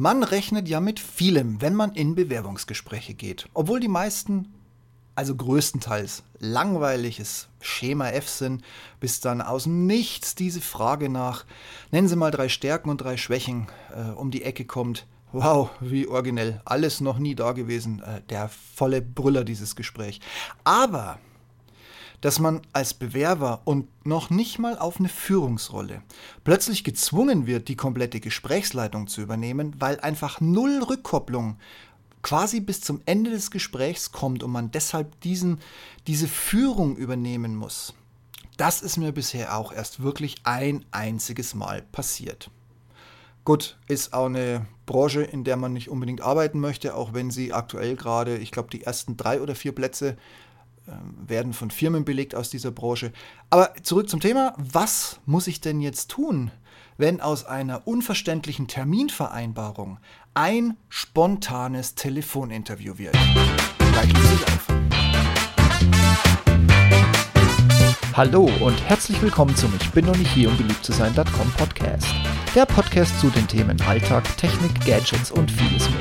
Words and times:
Man 0.00 0.22
rechnet 0.22 0.66
ja 0.66 0.80
mit 0.80 0.98
vielem, 0.98 1.60
wenn 1.60 1.74
man 1.74 1.92
in 1.92 2.14
Bewerbungsgespräche 2.14 3.12
geht. 3.12 3.50
Obwohl 3.52 3.80
die 3.80 3.88
meisten, 3.88 4.48
also 5.14 5.36
größtenteils, 5.36 6.22
langweiliges 6.38 7.48
Schema 7.60 8.08
F 8.08 8.26
sind, 8.26 8.64
bis 8.98 9.20
dann 9.20 9.42
aus 9.42 9.64
dem 9.64 9.84
Nichts 9.84 10.34
diese 10.34 10.62
Frage 10.62 11.10
nach, 11.10 11.44
nennen 11.90 12.08
Sie 12.08 12.16
mal 12.16 12.30
drei 12.30 12.48
Stärken 12.48 12.88
und 12.88 13.02
drei 13.02 13.18
Schwächen, 13.18 13.66
äh, 13.94 14.12
um 14.12 14.30
die 14.30 14.42
Ecke 14.42 14.64
kommt. 14.64 15.06
Wow, 15.32 15.68
wie 15.80 16.06
originell. 16.08 16.62
Alles 16.64 17.02
noch 17.02 17.18
nie 17.18 17.34
da 17.34 17.52
gewesen. 17.52 18.00
Äh, 18.02 18.22
der 18.30 18.48
volle 18.48 19.02
Brüller 19.02 19.44
dieses 19.44 19.76
Gespräch. 19.76 20.20
Aber 20.64 21.18
dass 22.20 22.38
man 22.38 22.60
als 22.72 22.94
Bewerber 22.94 23.62
und 23.64 23.88
noch 24.06 24.30
nicht 24.30 24.58
mal 24.58 24.78
auf 24.78 24.98
eine 24.98 25.08
Führungsrolle 25.08 26.02
plötzlich 26.44 26.84
gezwungen 26.84 27.46
wird, 27.46 27.68
die 27.68 27.76
komplette 27.76 28.20
Gesprächsleitung 28.20 29.06
zu 29.06 29.20
übernehmen, 29.20 29.74
weil 29.78 30.00
einfach 30.00 30.40
null 30.40 30.82
Rückkopplung 30.82 31.56
quasi 32.22 32.60
bis 32.60 32.80
zum 32.80 33.00
Ende 33.06 33.30
des 33.30 33.50
Gesprächs 33.50 34.12
kommt 34.12 34.42
und 34.42 34.50
man 34.50 34.70
deshalb 34.70 35.20
diesen, 35.22 35.58
diese 36.06 36.28
Führung 36.28 36.96
übernehmen 36.96 37.56
muss. 37.56 37.94
Das 38.56 38.82
ist 38.82 38.98
mir 38.98 39.12
bisher 39.12 39.56
auch 39.56 39.72
erst 39.72 40.02
wirklich 40.02 40.36
ein 40.44 40.84
einziges 40.90 41.54
Mal 41.54 41.80
passiert. 41.80 42.50
Gut, 43.44 43.78
ist 43.88 44.12
auch 44.12 44.26
eine 44.26 44.66
Branche, 44.84 45.22
in 45.22 45.44
der 45.44 45.56
man 45.56 45.72
nicht 45.72 45.88
unbedingt 45.88 46.20
arbeiten 46.20 46.60
möchte, 46.60 46.94
auch 46.94 47.14
wenn 47.14 47.30
sie 47.30 47.54
aktuell 47.54 47.96
gerade, 47.96 48.36
ich 48.36 48.50
glaube, 48.50 48.68
die 48.68 48.82
ersten 48.82 49.16
drei 49.16 49.40
oder 49.40 49.54
vier 49.54 49.72
Plätze 49.72 50.18
werden 51.26 51.52
von 51.52 51.70
Firmen 51.70 52.04
belegt 52.04 52.34
aus 52.34 52.50
dieser 52.50 52.70
Branche. 52.70 53.12
Aber 53.50 53.74
zurück 53.82 54.08
zum 54.08 54.20
Thema, 54.20 54.54
was 54.56 55.20
muss 55.26 55.46
ich 55.46 55.60
denn 55.60 55.80
jetzt 55.80 56.10
tun, 56.10 56.50
wenn 56.98 57.20
aus 57.20 57.44
einer 57.44 57.86
unverständlichen 57.86 58.68
Terminvereinbarung 58.68 59.98
ein 60.34 60.76
spontanes 60.88 61.94
Telefoninterview 61.94 62.98
wird? 62.98 63.16
Gleich 63.92 64.08
sich 64.08 64.42
auf. 64.46 64.66
Hallo 68.14 68.50
und 68.60 68.82
herzlich 68.88 69.22
willkommen 69.22 69.54
zum 69.56 69.72
Ich 69.80 69.90
bin 69.92 70.04
noch 70.04 70.16
nicht 70.16 70.32
hier, 70.32 70.50
um 70.50 70.56
beliebt 70.56 70.84
zu 70.84 70.92
sein.com 70.92 71.52
Podcast. 71.56 72.06
Der 72.54 72.66
Podcast 72.66 73.18
zu 73.20 73.30
den 73.30 73.46
Themen 73.46 73.80
Alltag, 73.82 74.24
Technik, 74.36 74.84
Gadgets 74.84 75.30
und 75.30 75.50
vieles 75.50 75.88
mehr. 75.90 76.00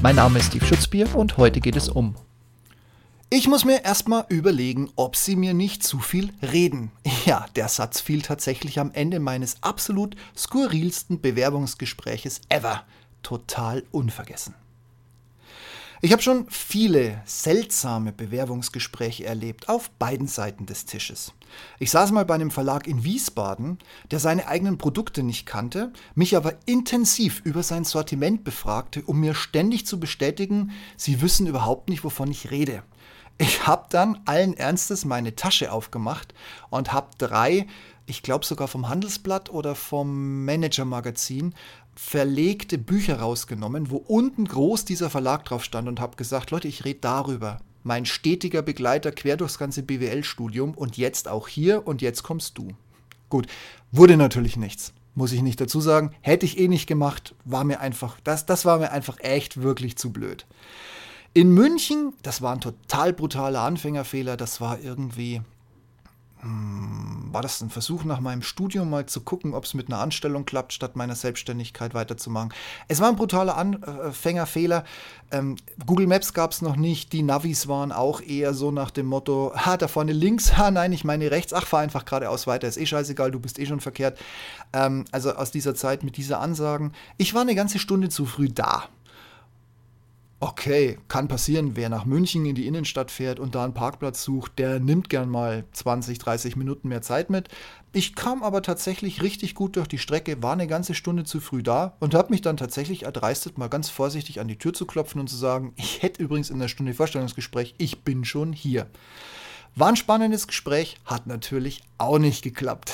Mein 0.00 0.16
Name 0.16 0.38
ist 0.38 0.46
Steve 0.46 0.64
Schutzbier 0.64 1.14
und 1.14 1.36
heute 1.36 1.60
geht 1.60 1.76
es 1.76 1.88
um 1.88 2.14
ich 3.30 3.46
muss 3.46 3.66
mir 3.66 3.84
erstmal 3.84 4.24
überlegen, 4.30 4.90
ob 4.96 5.14
sie 5.14 5.36
mir 5.36 5.52
nicht 5.52 5.82
zu 5.82 5.98
viel 5.98 6.32
reden. 6.42 6.90
Ja, 7.26 7.44
der 7.56 7.68
Satz 7.68 8.00
fiel 8.00 8.22
tatsächlich 8.22 8.78
am 8.78 8.90
Ende 8.92 9.20
meines 9.20 9.62
absolut 9.62 10.16
skurrilsten 10.34 11.20
Bewerbungsgespräches 11.20 12.40
ever. 12.48 12.84
Total 13.22 13.84
unvergessen. 13.90 14.54
Ich 16.00 16.12
habe 16.12 16.22
schon 16.22 16.46
viele 16.48 17.20
seltsame 17.26 18.12
Bewerbungsgespräche 18.12 19.26
erlebt, 19.26 19.68
auf 19.68 19.90
beiden 19.90 20.26
Seiten 20.26 20.64
des 20.64 20.86
Tisches. 20.86 21.32
Ich 21.78 21.90
saß 21.90 22.12
mal 22.12 22.24
bei 22.24 22.36
einem 22.36 22.52
Verlag 22.52 22.86
in 22.86 23.04
Wiesbaden, 23.04 23.78
der 24.10 24.20
seine 24.20 24.46
eigenen 24.46 24.78
Produkte 24.78 25.22
nicht 25.22 25.44
kannte, 25.44 25.92
mich 26.14 26.36
aber 26.36 26.54
intensiv 26.66 27.42
über 27.44 27.62
sein 27.62 27.84
Sortiment 27.84 28.44
befragte, 28.44 29.02
um 29.02 29.20
mir 29.20 29.34
ständig 29.34 29.86
zu 29.86 30.00
bestätigen, 30.00 30.70
sie 30.96 31.20
wissen 31.20 31.46
überhaupt 31.46 31.90
nicht, 31.90 32.04
wovon 32.04 32.30
ich 32.30 32.50
rede. 32.52 32.84
Ich 33.40 33.68
habe 33.68 33.86
dann 33.90 34.18
allen 34.24 34.54
Ernstes 34.54 35.04
meine 35.04 35.36
Tasche 35.36 35.70
aufgemacht 35.70 36.34
und 36.70 36.92
habe 36.92 37.10
drei, 37.18 37.68
ich 38.06 38.24
glaube 38.24 38.44
sogar 38.44 38.66
vom 38.66 38.88
Handelsblatt 38.88 39.48
oder 39.50 39.76
vom 39.76 40.44
Manager-Magazin, 40.44 41.54
verlegte 41.94 42.78
Bücher 42.78 43.20
rausgenommen, 43.20 43.90
wo 43.90 43.96
unten 43.96 44.44
groß 44.44 44.84
dieser 44.84 45.08
Verlag 45.08 45.44
drauf 45.44 45.62
stand 45.62 45.86
und 45.86 46.00
habe 46.00 46.16
gesagt, 46.16 46.50
Leute, 46.50 46.66
ich 46.66 46.84
rede 46.84 46.98
darüber. 47.00 47.60
Mein 47.84 48.06
stetiger 48.06 48.62
Begleiter 48.62 49.12
quer 49.12 49.36
durchs 49.36 49.58
ganze 49.58 49.84
BWL-Studium 49.84 50.74
und 50.74 50.96
jetzt 50.96 51.28
auch 51.28 51.46
hier 51.46 51.86
und 51.86 52.02
jetzt 52.02 52.24
kommst 52.24 52.58
du. 52.58 52.72
Gut, 53.28 53.46
wurde 53.92 54.16
natürlich 54.16 54.56
nichts. 54.56 54.92
Muss 55.14 55.32
ich 55.32 55.42
nicht 55.42 55.60
dazu 55.60 55.80
sagen. 55.80 56.12
Hätte 56.20 56.44
ich 56.44 56.58
eh 56.58 56.68
nicht 56.68 56.86
gemacht, 56.86 57.34
war 57.44 57.64
mir 57.64 57.80
einfach, 57.80 58.18
das, 58.24 58.46
das 58.46 58.64
war 58.64 58.78
mir 58.78 58.90
einfach 58.90 59.18
echt 59.20 59.62
wirklich 59.62 59.96
zu 59.96 60.12
blöd. 60.12 60.46
In 61.34 61.52
München, 61.52 62.14
das 62.22 62.42
war 62.42 62.54
ein 62.54 62.60
total 62.60 63.12
brutaler 63.12 63.60
Anfängerfehler, 63.60 64.36
das 64.36 64.60
war 64.60 64.80
irgendwie, 64.80 65.42
hm, 66.40 67.28
war 67.30 67.42
das 67.42 67.60
ein 67.60 67.68
Versuch 67.70 68.04
nach 68.04 68.20
meinem 68.20 68.42
Studium 68.42 68.88
mal 68.88 69.06
zu 69.06 69.20
gucken, 69.20 69.54
ob 69.54 69.64
es 69.64 69.74
mit 69.74 69.88
einer 69.88 70.00
Anstellung 70.00 70.46
klappt, 70.46 70.72
statt 70.72 70.96
meiner 70.96 71.14
Selbstständigkeit 71.14 71.92
weiterzumachen. 71.94 72.52
Es 72.88 73.00
war 73.00 73.08
ein 73.08 73.16
brutaler 73.16 73.56
Anfängerfehler. 73.56 74.84
Ähm, 75.30 75.56
Google 75.84 76.06
Maps 76.06 76.32
gab 76.32 76.52
es 76.52 76.62
noch 76.62 76.76
nicht, 76.76 77.12
die 77.12 77.22
Navis 77.22 77.68
waren 77.68 77.92
auch 77.92 78.22
eher 78.22 78.54
so 78.54 78.70
nach 78.70 78.90
dem 78.90 79.06
Motto, 79.06 79.52
ha, 79.54 79.76
da 79.76 79.86
vorne 79.86 80.12
links, 80.12 80.56
ha, 80.56 80.70
nein, 80.70 80.92
ich 80.92 81.04
meine 81.04 81.30
rechts, 81.30 81.52
ach, 81.52 81.66
fahr 81.66 81.80
einfach 81.80 82.06
geradeaus 82.06 82.46
weiter, 82.46 82.66
ist 82.66 82.78
eh 82.78 82.86
scheißegal, 82.86 83.30
du 83.30 83.38
bist 83.38 83.58
eh 83.58 83.66
schon 83.66 83.80
verkehrt. 83.80 84.18
Ähm, 84.72 85.04
also 85.12 85.34
aus 85.34 85.50
dieser 85.50 85.74
Zeit 85.74 86.02
mit 86.02 86.16
dieser 86.16 86.40
Ansagen. 86.40 86.92
Ich 87.18 87.34
war 87.34 87.42
eine 87.42 87.54
ganze 87.54 87.78
Stunde 87.78 88.08
zu 88.08 88.24
früh 88.24 88.48
da 88.48 88.88
okay, 90.40 90.98
kann 91.08 91.26
passieren, 91.26 91.72
wer 91.74 91.88
nach 91.88 92.04
München 92.04 92.46
in 92.46 92.54
die 92.54 92.66
Innenstadt 92.66 93.10
fährt 93.10 93.40
und 93.40 93.54
da 93.54 93.64
einen 93.64 93.74
Parkplatz 93.74 94.22
sucht, 94.22 94.58
der 94.58 94.78
nimmt 94.78 95.08
gern 95.08 95.28
mal 95.28 95.64
20, 95.72 96.18
30 96.18 96.54
Minuten 96.54 96.88
mehr 96.88 97.02
Zeit 97.02 97.28
mit. 97.28 97.48
Ich 97.92 98.14
kam 98.14 98.44
aber 98.44 98.62
tatsächlich 98.62 99.22
richtig 99.22 99.54
gut 99.56 99.74
durch 99.76 99.88
die 99.88 99.98
Strecke, 99.98 100.40
war 100.42 100.52
eine 100.52 100.68
ganze 100.68 100.94
Stunde 100.94 101.24
zu 101.24 101.40
früh 101.40 101.62
da 101.62 101.96
und 101.98 102.14
habe 102.14 102.30
mich 102.30 102.42
dann 102.42 102.56
tatsächlich 102.56 103.02
erdreistet, 103.02 103.58
mal 103.58 103.68
ganz 103.68 103.88
vorsichtig 103.88 104.40
an 104.40 104.48
die 104.48 104.58
Tür 104.58 104.72
zu 104.72 104.86
klopfen 104.86 105.20
und 105.20 105.28
zu 105.28 105.36
sagen, 105.36 105.72
ich 105.76 106.02
hätte 106.02 106.22
übrigens 106.22 106.50
in 106.50 106.60
der 106.60 106.68
Stunde 106.68 106.94
Vorstellungsgespräch, 106.94 107.74
ich 107.78 108.04
bin 108.04 108.24
schon 108.24 108.52
hier. 108.52 108.86
War 109.74 109.88
ein 109.88 109.96
spannendes 109.96 110.46
Gespräch, 110.46 110.98
hat 111.04 111.26
natürlich 111.26 111.82
auch 111.98 112.18
nicht 112.18 112.42
geklappt. 112.42 112.92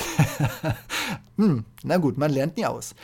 hm, 1.37 1.65
na 1.83 1.97
gut, 1.97 2.17
man 2.19 2.31
lernt 2.31 2.57
nie 2.57 2.67
aus. 2.67 2.95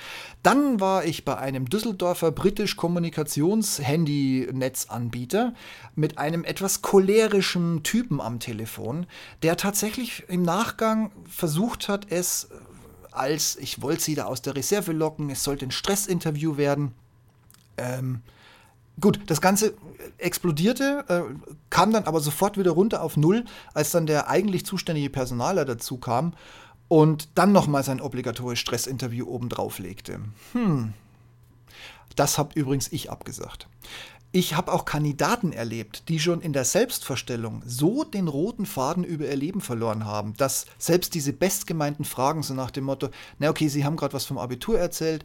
Dann 0.42 0.78
war 0.80 1.04
ich 1.04 1.24
bei 1.24 1.38
einem 1.38 1.68
Düsseldorfer 1.68 2.30
britisch 2.30 2.76
Kommunikations-Handy-Netzanbieter 2.76 5.54
mit 5.94 6.18
einem 6.18 6.44
etwas 6.44 6.82
cholerischen 6.82 7.82
Typen 7.82 8.20
am 8.20 8.38
Telefon, 8.40 9.06
der 9.42 9.56
tatsächlich 9.56 10.24
im 10.28 10.42
Nachgang 10.42 11.10
versucht 11.26 11.88
hat, 11.88 12.10
es 12.10 12.50
als 13.12 13.56
ich 13.56 13.82
wollte 13.82 14.02
sie 14.02 14.14
da 14.14 14.26
aus 14.26 14.42
der 14.42 14.54
Reserve 14.54 14.92
locken, 14.92 15.30
es 15.30 15.42
sollte 15.42 15.66
ein 15.66 15.70
Stressinterview 15.70 16.56
werden. 16.56 16.92
Ähm, 17.76 18.22
Gut, 19.00 19.20
das 19.26 19.40
Ganze 19.40 19.74
explodierte, 20.18 21.04
äh, 21.08 21.34
kam 21.70 21.92
dann 21.92 22.04
aber 22.04 22.20
sofort 22.20 22.58
wieder 22.58 22.72
runter 22.72 23.02
auf 23.02 23.16
Null, 23.16 23.44
als 23.74 23.90
dann 23.90 24.06
der 24.06 24.28
eigentlich 24.28 24.66
zuständige 24.66 25.10
Personaler 25.10 25.64
dazu 25.64 25.98
kam 25.98 26.34
und 26.88 27.28
dann 27.36 27.52
nochmal 27.52 27.84
sein 27.84 28.00
obligatorisches 28.00 28.60
Stressinterview 28.60 29.26
obendrauf 29.26 29.78
legte. 29.78 30.20
Hm. 30.52 30.92
Das 32.16 32.36
habe 32.36 32.58
übrigens 32.58 32.90
ich 32.92 33.10
abgesagt. 33.10 33.68
Ich 34.32 34.54
habe 34.54 34.72
auch 34.72 34.84
Kandidaten 34.84 35.52
erlebt, 35.52 36.08
die 36.08 36.20
schon 36.20 36.40
in 36.40 36.52
der 36.52 36.64
Selbstverstellung 36.64 37.62
so 37.66 38.04
den 38.04 38.28
roten 38.28 38.64
Faden 38.64 39.02
über 39.02 39.26
ihr 39.26 39.36
Leben 39.36 39.60
verloren 39.60 40.04
haben, 40.04 40.34
dass 40.36 40.66
selbst 40.78 41.14
diese 41.14 41.32
bestgemeinten 41.32 42.04
Fragen 42.04 42.44
so 42.44 42.54
nach 42.54 42.70
dem 42.70 42.84
Motto, 42.84 43.08
na 43.40 43.50
okay, 43.50 43.66
Sie 43.66 43.84
haben 43.84 43.96
gerade 43.96 44.12
was 44.12 44.26
vom 44.26 44.38
Abitur 44.38 44.78
erzählt, 44.78 45.24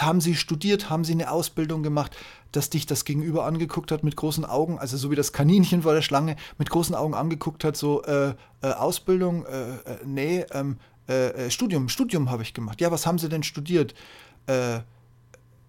haben 0.00 0.20
Sie 0.20 0.34
studiert, 0.34 0.90
haben 0.90 1.04
Sie 1.04 1.12
eine 1.12 1.30
Ausbildung 1.30 1.82
gemacht, 1.82 2.16
dass 2.52 2.70
dich 2.70 2.86
das 2.86 3.04
Gegenüber 3.04 3.44
angeguckt 3.44 3.92
hat 3.92 4.04
mit 4.04 4.16
großen 4.16 4.44
Augen, 4.44 4.78
also 4.78 4.96
so 4.96 5.10
wie 5.10 5.16
das 5.16 5.32
Kaninchen 5.32 5.82
vor 5.82 5.94
der 5.94 6.02
Schlange 6.02 6.36
mit 6.58 6.70
großen 6.70 6.94
Augen 6.94 7.14
angeguckt 7.14 7.64
hat, 7.64 7.76
so 7.76 8.02
äh, 8.02 8.34
äh, 8.62 8.72
Ausbildung, 8.72 9.44
äh, 9.46 9.70
äh 9.70 9.76
nee, 10.04 10.46
ähm, 10.52 10.78
äh, 11.08 11.46
äh, 11.46 11.50
Studium, 11.50 11.88
Studium 11.88 12.30
habe 12.30 12.42
ich 12.42 12.54
gemacht. 12.54 12.80
Ja, 12.80 12.90
was 12.90 13.06
haben 13.06 13.18
Sie 13.18 13.28
denn 13.28 13.42
studiert? 13.42 13.94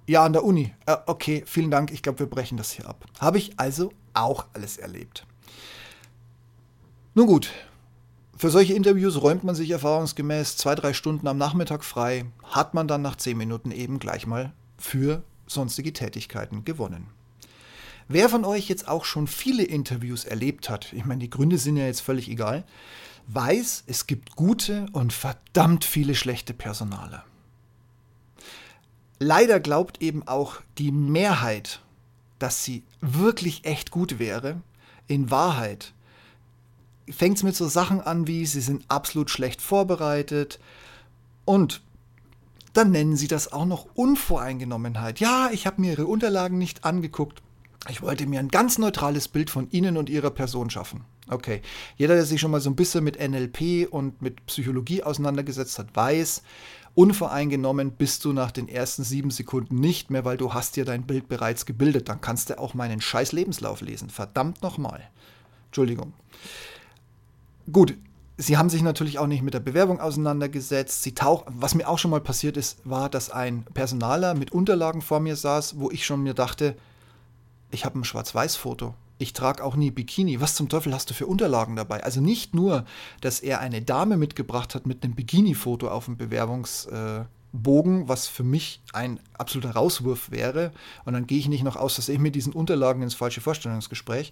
ja, 0.07 0.23
an 0.23 0.31
der 0.31 0.45
Uni. 0.45 0.73
okay, 1.05 1.43
vielen 1.45 1.69
Dank, 1.69 1.91
ich 1.91 2.01
glaube, 2.01 2.19
wir 2.19 2.27
brechen 2.27 2.57
das 2.57 2.71
hier 2.71 2.87
ab. 2.87 3.03
Habe 3.19 3.37
ich 3.39 3.59
also 3.59 3.91
auch 4.13 4.45
alles 4.53 4.77
erlebt. 4.77 5.27
Nun 7.13 7.27
gut, 7.27 7.51
für 8.39 8.49
solche 8.49 8.73
Interviews 8.73 9.21
räumt 9.21 9.43
man 9.43 9.53
sich 9.53 9.69
erfahrungsgemäß 9.69 10.55
zwei, 10.55 10.73
drei 10.73 10.93
Stunden 10.93 11.27
am 11.27 11.37
Nachmittag 11.37 11.83
frei, 11.83 12.23
hat 12.41 12.73
man 12.73 12.87
dann 12.87 13.01
nach 13.01 13.17
zehn 13.17 13.37
Minuten 13.37 13.69
eben 13.69 13.99
gleich 13.99 14.25
mal 14.25 14.53
für 14.77 15.23
sonstige 15.45 15.91
Tätigkeiten 15.91 16.63
gewonnen. 16.63 17.07
Wer 18.07 18.29
von 18.29 18.45
euch 18.45 18.69
jetzt 18.69 18.87
auch 18.87 19.03
schon 19.03 19.27
viele 19.27 19.63
Interviews 19.63 20.23
erlebt 20.23 20.69
hat, 20.69 20.93
ich 20.93 21.03
meine, 21.03 21.19
die 21.19 21.29
Gründe 21.29 21.57
sind 21.57 21.75
ja 21.75 21.85
jetzt 21.85 21.99
völlig 21.99 22.29
egal, 22.29 22.63
weiß, 23.27 23.83
es 23.87 24.07
gibt 24.07 24.37
gute 24.37 24.85
und 24.93 25.11
verdammt 25.11 25.83
viele 25.83 26.15
schlechte 26.15 26.53
Personale. 26.53 27.23
Leider 29.19 29.59
glaubt 29.59 30.01
eben 30.01 30.25
auch 30.25 30.61
die 30.77 30.93
Mehrheit, 30.93 31.81
dass 32.39 32.63
sie 32.63 32.83
wirklich 33.01 33.65
echt 33.65 33.91
gut 33.91 34.17
wäre. 34.17 34.61
In 35.07 35.29
Wahrheit 35.29 35.93
fängt 37.11 37.37
es 37.37 37.43
mit 37.43 37.55
so 37.55 37.67
Sachen 37.67 38.01
an 38.01 38.27
wie, 38.27 38.45
sie 38.45 38.61
sind 38.61 38.85
absolut 38.87 39.29
schlecht 39.29 39.61
vorbereitet 39.61 40.59
und 41.45 41.81
dann 42.73 42.91
nennen 42.91 43.17
Sie 43.17 43.27
das 43.27 43.51
auch 43.51 43.65
noch 43.65 43.87
Unvoreingenommenheit. 43.95 45.19
Ja, 45.19 45.49
ich 45.51 45.65
habe 45.65 45.81
mir 45.81 45.93
Ihre 45.93 46.05
Unterlagen 46.05 46.57
nicht 46.57 46.85
angeguckt. 46.85 47.41
Ich 47.89 48.01
wollte 48.01 48.27
mir 48.27 48.39
ein 48.39 48.49
ganz 48.49 48.77
neutrales 48.77 49.27
Bild 49.27 49.49
von 49.49 49.69
Ihnen 49.71 49.97
und 49.97 50.09
Ihrer 50.09 50.29
Person 50.29 50.69
schaffen. 50.69 51.05
Okay, 51.29 51.61
jeder, 51.97 52.15
der 52.15 52.25
sich 52.25 52.41
schon 52.41 52.51
mal 52.51 52.61
so 52.61 52.69
ein 52.69 52.75
bisschen 52.75 53.03
mit 53.03 53.19
NLP 53.19 53.87
und 53.89 54.21
mit 54.21 54.45
Psychologie 54.47 55.03
auseinandergesetzt 55.03 55.79
hat, 55.79 55.95
weiß, 55.95 56.43
unvoreingenommen 56.95 57.91
bist 57.91 58.25
du 58.25 58.33
nach 58.33 58.51
den 58.51 58.67
ersten 58.67 59.03
sieben 59.03 59.31
Sekunden 59.31 59.75
nicht 59.75 60.09
mehr, 60.09 60.25
weil 60.25 60.37
du 60.37 60.53
hast 60.53 60.75
dir 60.75 60.85
dein 60.85 61.05
Bild 61.05 61.29
bereits 61.29 61.65
gebildet. 61.65 62.09
Dann 62.09 62.21
kannst 62.21 62.49
du 62.49 62.59
auch 62.59 62.73
meinen 62.73 63.01
scheiß 63.01 63.31
Lebenslauf 63.31 63.81
lesen. 63.81 64.09
Verdammt 64.09 64.61
nochmal. 64.61 65.07
Entschuldigung. 65.67 66.13
Gut, 67.71 67.95
Sie 68.41 68.55
haben 68.55 68.69
sich 68.69 68.81
natürlich 68.81 69.19
auch 69.19 69.27
nicht 69.27 69.43
mit 69.43 69.53
der 69.53 69.59
Bewerbung 69.59 69.99
auseinandergesetzt. 69.99 71.03
Sie 71.03 71.13
tauch, 71.13 71.43
was 71.47 71.75
mir 71.75 71.89
auch 71.89 71.99
schon 71.99 72.11
mal 72.11 72.21
passiert 72.21 72.55
ist, 72.55 72.79
war, 72.85 73.09
dass 73.09 73.29
ein 73.29 73.65
Personaler 73.73 74.33
mit 74.33 74.53
Unterlagen 74.53 75.01
vor 75.01 75.19
mir 75.19 75.35
saß, 75.35 75.77
wo 75.77 75.91
ich 75.91 76.05
schon 76.05 76.23
mir 76.23 76.33
dachte, 76.33 76.77
ich 77.69 77.83
habe 77.83 77.99
ein 77.99 78.05
Schwarz-Weiß-Foto. 78.05 78.95
Ich 79.17 79.33
trage 79.33 79.61
auch 79.61 79.75
nie 79.75 79.91
Bikini. 79.91 80.39
Was 80.39 80.55
zum 80.55 80.69
Teufel 80.69 80.93
hast 80.93 81.09
du 81.09 81.13
für 81.13 81.27
Unterlagen 81.27 81.75
dabei? 81.75 82.01
Also 82.01 82.21
nicht 82.21 82.55
nur, 82.55 82.85
dass 83.19 83.41
er 83.41 83.59
eine 83.59 83.81
Dame 83.81 84.15
mitgebracht 84.15 84.73
hat 84.73 84.87
mit 84.87 85.03
einem 85.03 85.15
Bikini-Foto 85.15 85.89
auf 85.89 86.05
dem 86.05 86.15
Bewerbungsbogen, 86.15 87.23
äh, 87.23 87.25
was 87.51 88.27
für 88.27 88.43
mich 88.43 88.81
ein 88.93 89.19
absoluter 89.37 89.71
Rauswurf 89.71 90.31
wäre. 90.31 90.71
Und 91.05 91.13
dann 91.13 91.27
gehe 91.27 91.39
ich 91.39 91.47
nicht 91.47 91.63
noch 91.63 91.75
aus, 91.75 91.95
dass 91.95 92.09
ich 92.09 92.19
mit 92.19 92.35
diesen 92.35 92.53
Unterlagen 92.53 93.01
ins 93.01 93.15
falsche 93.15 93.41
Vorstellungsgespräch. 93.41 94.31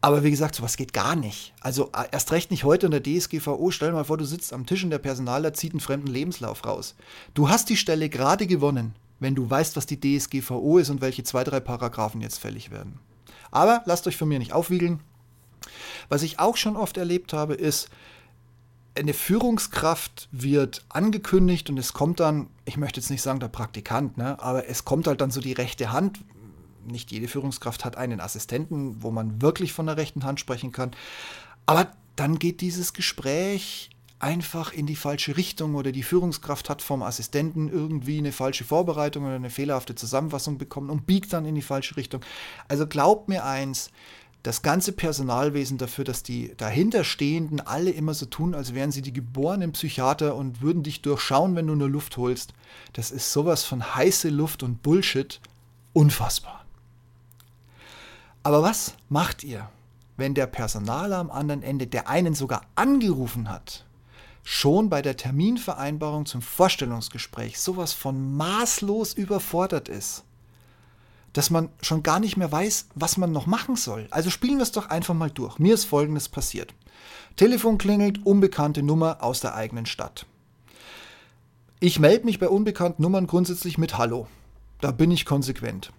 Aber 0.00 0.22
wie 0.22 0.30
gesagt, 0.30 0.54
sowas 0.54 0.76
geht 0.76 0.92
gar 0.92 1.16
nicht. 1.16 1.54
Also 1.60 1.90
äh, 1.96 2.04
erst 2.10 2.32
recht 2.32 2.50
nicht 2.50 2.64
heute 2.64 2.86
in 2.86 2.92
der 2.92 3.02
DSGVO. 3.02 3.70
Stell 3.70 3.90
dir 3.90 3.94
mal 3.94 4.04
vor, 4.04 4.18
du 4.18 4.24
sitzt 4.24 4.52
am 4.52 4.66
Tisch 4.66 4.84
und 4.84 4.90
der 4.90 4.98
Personaler 4.98 5.54
zieht 5.54 5.72
einen 5.72 5.80
fremden 5.80 6.08
Lebenslauf 6.08 6.64
raus. 6.66 6.94
Du 7.34 7.48
hast 7.48 7.68
die 7.70 7.76
Stelle 7.76 8.08
gerade 8.08 8.46
gewonnen 8.46 8.94
wenn 9.20 9.34
du 9.34 9.48
weißt, 9.48 9.76
was 9.76 9.86
die 9.86 10.00
DSGVO 10.00 10.78
ist 10.78 10.90
und 10.90 11.00
welche 11.00 11.22
zwei, 11.22 11.44
drei 11.44 11.60
Paragraphen 11.60 12.20
jetzt 12.20 12.38
fällig 12.38 12.70
werden. 12.70 12.98
Aber 13.50 13.82
lasst 13.84 14.06
euch 14.06 14.16
von 14.16 14.28
mir 14.28 14.38
nicht 14.38 14.52
aufwiegeln. 14.52 15.00
Was 16.08 16.22
ich 16.22 16.38
auch 16.38 16.56
schon 16.56 16.76
oft 16.76 16.96
erlebt 16.96 17.32
habe, 17.32 17.54
ist, 17.54 17.90
eine 18.94 19.14
Führungskraft 19.14 20.28
wird 20.32 20.84
angekündigt 20.88 21.70
und 21.70 21.78
es 21.78 21.92
kommt 21.92 22.20
dann, 22.20 22.48
ich 22.64 22.76
möchte 22.76 23.00
jetzt 23.00 23.10
nicht 23.10 23.22
sagen 23.22 23.40
der 23.40 23.48
Praktikant, 23.48 24.16
ne, 24.16 24.40
aber 24.42 24.68
es 24.68 24.84
kommt 24.84 25.06
halt 25.06 25.20
dann 25.20 25.30
so 25.30 25.40
die 25.40 25.52
rechte 25.52 25.92
Hand. 25.92 26.20
Nicht 26.86 27.12
jede 27.12 27.28
Führungskraft 27.28 27.84
hat 27.84 27.96
einen 27.96 28.20
Assistenten, 28.20 29.02
wo 29.02 29.10
man 29.10 29.42
wirklich 29.42 29.72
von 29.72 29.86
der 29.86 29.96
rechten 29.96 30.24
Hand 30.24 30.40
sprechen 30.40 30.72
kann. 30.72 30.90
Aber 31.66 31.92
dann 32.16 32.38
geht 32.38 32.60
dieses 32.60 32.92
Gespräch 32.92 33.90
einfach 34.18 34.72
in 34.72 34.86
die 34.86 34.96
falsche 34.96 35.36
Richtung 35.36 35.74
oder 35.74 35.92
die 35.92 36.02
Führungskraft 36.02 36.68
hat 36.68 36.82
vom 36.82 37.02
Assistenten 37.02 37.70
irgendwie 37.70 38.18
eine 38.18 38.32
falsche 38.32 38.64
Vorbereitung 38.64 39.24
oder 39.24 39.36
eine 39.36 39.50
fehlerhafte 39.50 39.94
Zusammenfassung 39.94 40.58
bekommen 40.58 40.90
und 40.90 41.06
biegt 41.06 41.32
dann 41.32 41.46
in 41.46 41.54
die 41.54 41.62
falsche 41.62 41.96
Richtung. 41.96 42.20
Also 42.68 42.86
glaubt 42.86 43.28
mir 43.28 43.44
eins, 43.44 43.90
das 44.42 44.62
ganze 44.62 44.92
Personalwesen 44.92 45.76
dafür, 45.76 46.04
dass 46.04 46.22
die 46.22 46.54
dahinterstehenden 46.56 47.60
alle 47.60 47.90
immer 47.90 48.14
so 48.14 48.26
tun, 48.26 48.54
als 48.54 48.74
wären 48.74 48.90
sie 48.90 49.02
die 49.02 49.12
geborenen 49.12 49.72
Psychiater 49.72 50.34
und 50.34 50.62
würden 50.62 50.82
dich 50.82 51.02
durchschauen, 51.02 51.56
wenn 51.56 51.66
du 51.66 51.74
nur 51.74 51.90
Luft 51.90 52.16
holst. 52.16 52.54
Das 52.94 53.10
ist 53.10 53.32
sowas 53.32 53.64
von 53.64 53.94
heiße 53.94 54.30
Luft 54.30 54.62
und 54.62 54.82
Bullshit. 54.82 55.40
Unfassbar. 55.92 56.64
Aber 58.42 58.62
was 58.62 58.94
macht 59.10 59.44
ihr, 59.44 59.68
wenn 60.16 60.34
der 60.34 60.46
Personaler 60.46 61.18
am 61.18 61.30
anderen 61.30 61.62
Ende, 61.62 61.86
der 61.86 62.08
einen 62.08 62.34
sogar 62.34 62.62
angerufen 62.74 63.50
hat, 63.50 63.84
schon 64.42 64.88
bei 64.88 65.02
der 65.02 65.16
Terminvereinbarung 65.18 66.24
zum 66.24 66.40
Vorstellungsgespräch 66.40 67.60
sowas 67.60 67.92
von 67.92 68.36
maßlos 68.36 69.12
überfordert 69.12 69.90
ist, 69.90 70.24
dass 71.32 71.50
man 71.50 71.68
schon 71.82 72.02
gar 72.02 72.20
nicht 72.20 72.36
mehr 72.36 72.50
weiß, 72.50 72.88
was 72.94 73.16
man 73.16 73.32
noch 73.32 73.46
machen 73.46 73.76
soll. 73.76 74.08
Also 74.10 74.30
spielen 74.30 74.56
wir 74.56 74.62
es 74.62 74.72
doch 74.72 74.90
einfach 74.90 75.14
mal 75.14 75.30
durch. 75.30 75.58
Mir 75.58 75.74
ist 75.74 75.84
Folgendes 75.84 76.28
passiert. 76.28 76.74
Telefon 77.36 77.78
klingelt, 77.78 78.24
unbekannte 78.26 78.82
Nummer 78.82 79.22
aus 79.22 79.40
der 79.40 79.54
eigenen 79.54 79.86
Stadt. 79.86 80.26
Ich 81.78 81.98
melde 81.98 82.26
mich 82.26 82.38
bei 82.38 82.48
unbekannten 82.48 83.02
Nummern 83.02 83.26
grundsätzlich 83.26 83.78
mit 83.78 83.96
Hallo. 83.96 84.26
Da 84.80 84.90
bin 84.90 85.10
ich 85.10 85.24
konsequent. 85.24 85.92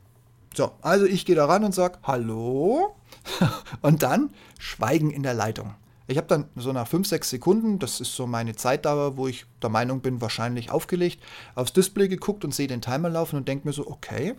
So, 0.53 0.71
also 0.81 1.05
ich 1.05 1.25
gehe 1.25 1.35
da 1.35 1.45
ran 1.45 1.63
und 1.63 1.73
sage 1.73 1.99
Hallo 2.03 2.95
und 3.81 4.03
dann 4.03 4.31
Schweigen 4.59 5.11
in 5.11 5.23
der 5.23 5.33
Leitung. 5.33 5.75
Ich 6.07 6.17
habe 6.17 6.27
dann 6.27 6.49
so 6.57 6.73
nach 6.73 6.87
5, 6.87 7.07
6 7.07 7.29
Sekunden, 7.29 7.79
das 7.79 8.01
ist 8.01 8.13
so 8.15 8.27
meine 8.27 8.53
Zeitdauer, 8.53 9.15
wo 9.15 9.27
ich 9.27 9.45
der 9.61 9.69
Meinung 9.69 10.01
bin, 10.01 10.19
wahrscheinlich 10.19 10.69
aufgelegt, 10.69 11.23
aufs 11.55 11.71
Display 11.71 12.09
geguckt 12.09 12.43
und 12.43 12.53
sehe 12.53 12.67
den 12.67 12.81
Timer 12.81 13.09
laufen 13.09 13.37
und 13.37 13.47
denke 13.47 13.67
mir 13.67 13.73
so, 13.73 13.87
okay, 13.87 14.35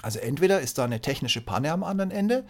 also 0.00 0.18
entweder 0.18 0.60
ist 0.60 0.78
da 0.78 0.84
eine 0.84 1.00
technische 1.00 1.40
Panne 1.40 1.70
am 1.70 1.84
anderen 1.84 2.10
Ende, 2.10 2.44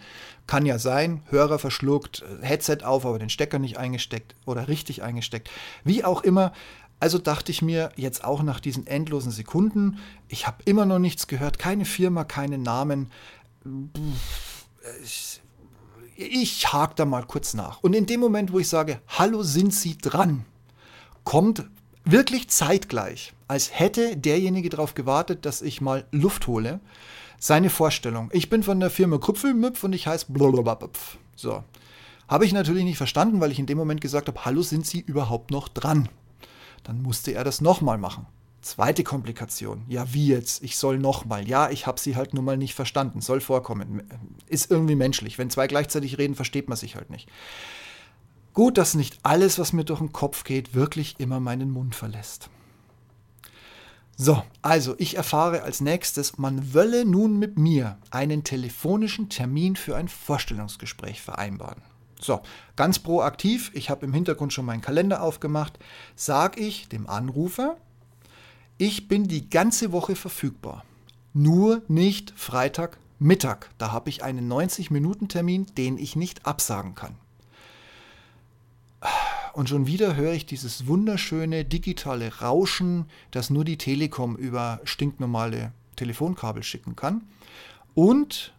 kann 0.47 0.65
ja 0.65 0.79
sein, 0.79 1.21
Hörer 1.29 1.59
verschluckt, 1.59 2.23
Headset 2.41 2.79
auf, 2.83 3.05
aber 3.05 3.19
den 3.19 3.29
Stecker 3.29 3.59
nicht 3.59 3.77
eingesteckt 3.77 4.35
oder 4.45 4.67
richtig 4.67 5.03
eingesteckt, 5.03 5.49
wie 5.83 6.03
auch 6.05 6.21
immer. 6.21 6.53
Also 6.99 7.17
dachte 7.17 7.51
ich 7.51 7.61
mir 7.61 7.91
jetzt 7.97 8.23
auch 8.23 8.43
nach 8.43 8.61
diesen 8.61 8.87
endlosen 8.87 9.31
Sekunden, 9.31 9.99
ich 10.29 10.47
habe 10.47 10.63
immer 10.65 10.85
noch 10.85 10.99
nichts 10.99 11.27
gehört, 11.27 11.59
keine 11.59 11.85
Firma, 11.85 12.23
keinen 12.23 12.63
Namen. 12.63 13.11
Ich, 15.03 15.41
ich 16.15 16.71
hake 16.71 16.95
da 16.95 17.05
mal 17.05 17.25
kurz 17.25 17.53
nach. 17.53 17.83
Und 17.83 17.93
in 17.93 18.05
dem 18.05 18.21
Moment, 18.21 18.53
wo 18.53 18.59
ich 18.59 18.69
sage, 18.69 19.01
hallo, 19.09 19.43
sind 19.43 19.73
Sie 19.73 19.97
dran, 19.97 20.45
kommt 21.25 21.65
wirklich 22.05 22.49
zeitgleich, 22.49 23.33
als 23.47 23.77
hätte 23.77 24.17
derjenige 24.17 24.69
darauf 24.69 24.93
gewartet, 24.93 25.45
dass 25.45 25.61
ich 25.61 25.81
mal 25.81 26.05
Luft 26.11 26.47
hole, 26.47 26.79
seine 27.39 27.69
Vorstellung. 27.69 28.29
Ich 28.33 28.49
bin 28.49 28.63
von 28.63 28.79
der 28.79 28.89
Firma 28.89 29.17
Krüpfelmüpf 29.17 29.83
und 29.83 29.93
ich 29.93 30.07
heiße 30.07 30.27
blablabla. 30.29 30.89
So. 31.35 31.63
Habe 32.27 32.45
ich 32.45 32.53
natürlich 32.53 32.83
nicht 32.83 32.97
verstanden, 32.97 33.41
weil 33.41 33.51
ich 33.51 33.59
in 33.59 33.65
dem 33.65 33.77
Moment 33.77 34.01
gesagt 34.01 34.27
habe, 34.27 34.45
hallo, 34.45 34.61
sind 34.61 34.85
Sie 34.85 34.99
überhaupt 34.99 35.51
noch 35.51 35.67
dran? 35.67 36.09
Dann 36.83 37.01
musste 37.01 37.31
er 37.33 37.43
das 37.43 37.61
nochmal 37.61 37.97
machen. 37.97 38.25
Zweite 38.61 39.03
Komplikation. 39.03 39.83
Ja, 39.89 40.13
wie 40.13 40.27
jetzt? 40.27 40.63
Ich 40.63 40.77
soll 40.77 40.97
nochmal. 40.97 41.47
Ja, 41.47 41.69
ich 41.69 41.85
habe 41.85 41.99
sie 41.99 42.15
halt 42.15 42.33
nun 42.33 42.45
mal 42.45 42.55
nicht 42.57 42.75
verstanden. 42.75 43.19
Soll 43.19 43.41
vorkommen. 43.41 44.03
Ist 44.47 44.71
irgendwie 44.71 44.95
menschlich. 44.95 45.37
Wenn 45.37 45.49
zwei 45.49 45.67
gleichzeitig 45.67 46.17
reden, 46.17 46.35
versteht 46.35 46.69
man 46.69 46.77
sich 46.77 46.95
halt 46.95 47.09
nicht. 47.09 47.27
Gut, 48.53 48.77
dass 48.77 48.93
nicht 48.93 49.19
alles, 49.23 49.59
was 49.59 49.73
mir 49.73 49.83
durch 49.83 49.99
den 49.99 50.13
Kopf 50.13 50.45
geht, 50.45 50.73
wirklich 50.75 51.15
immer 51.19 51.41
meinen 51.41 51.71
Mund 51.71 51.93
verlässt. 51.93 52.49
So, 54.15 54.43
also 54.61 54.95
ich 54.99 55.17
erfahre 55.17 55.63
als 55.63 55.81
nächstes, 55.81 56.37
man 56.37 56.73
wolle 56.73 57.03
nun 57.03 57.39
mit 57.39 57.57
mir 57.57 57.97
einen 58.11 58.43
telefonischen 58.43 59.29
Termin 59.29 59.75
für 59.75 59.95
ein 59.95 60.07
Vorstellungsgespräch 60.07 61.21
vereinbaren. 61.21 61.81
So, 62.19 62.41
ganz 62.75 62.99
proaktiv, 62.99 63.71
ich 63.73 63.89
habe 63.89 64.05
im 64.05 64.13
Hintergrund 64.13 64.53
schon 64.53 64.65
meinen 64.65 64.81
Kalender 64.81 65.21
aufgemacht, 65.21 65.77
sage 66.15 66.61
ich 66.61 66.87
dem 66.87 67.09
Anrufer, 67.09 67.77
ich 68.77 69.07
bin 69.07 69.25
die 69.25 69.49
ganze 69.49 69.91
Woche 69.91 70.15
verfügbar. 70.15 70.85
Nur 71.33 71.81
nicht 71.87 72.33
Freitagmittag. 72.35 73.69
Da 73.77 73.91
habe 73.91 74.09
ich 74.09 74.23
einen 74.23 74.51
90-Minuten-Termin, 74.51 75.67
den 75.77 75.97
ich 75.97 76.15
nicht 76.15 76.45
absagen 76.45 76.95
kann. 76.95 77.15
Und 79.53 79.69
schon 79.69 79.87
wieder 79.87 80.15
höre 80.15 80.33
ich 80.33 80.45
dieses 80.45 80.87
wunderschöne 80.87 81.63
digitale 81.63 82.39
Rauschen, 82.39 83.05
das 83.31 83.49
nur 83.49 83.63
die 83.63 83.77
Telekom 83.77 84.35
über 84.35 84.81
stinknormale 84.83 85.71
Telefonkabel 85.95 86.63
schicken 86.63 86.95
kann. 86.95 87.21
Und 87.93 88.53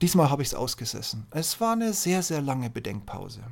diesmal 0.00 0.30
habe 0.30 0.42
ich 0.42 0.48
es 0.48 0.54
ausgesessen. 0.54 1.26
Es 1.30 1.60
war 1.60 1.72
eine 1.72 1.92
sehr, 1.92 2.22
sehr 2.22 2.40
lange 2.40 2.70
Bedenkpause. 2.70 3.42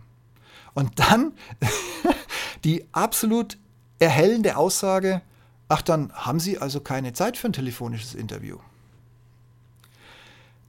Und 0.72 0.98
dann 0.98 1.32
die 2.64 2.86
absolut 2.92 3.58
erhellende 3.98 4.56
Aussage, 4.56 5.22
Ach, 5.68 5.82
dann 5.82 6.12
haben 6.12 6.40
Sie 6.40 6.58
also 6.58 6.80
keine 6.80 7.12
Zeit 7.14 7.36
für 7.36 7.48
ein 7.48 7.52
telefonisches 7.52 8.14
Interview. 8.14 8.58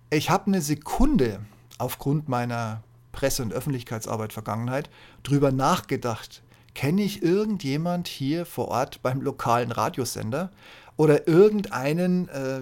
Ich 0.09 0.29
habe 0.29 0.47
eine 0.47 0.61
Sekunde 0.61 1.41
aufgrund 1.77 2.29
meiner 2.29 2.81
Presse- 3.15 3.41
und 3.41 3.53
Öffentlichkeitsarbeit 3.53 4.33
Vergangenheit 4.33 4.89
drüber 5.23 5.51
nachgedacht. 5.51 6.43
Kenne 6.75 7.01
ich 7.01 7.23
irgendjemand 7.23 8.07
hier 8.09 8.45
vor 8.45 8.67
Ort 8.67 9.01
beim 9.01 9.21
lokalen 9.21 9.71
Radiosender 9.71 10.51
oder 10.97 11.27
irgendeinen 11.27 12.27
äh, 12.27 12.61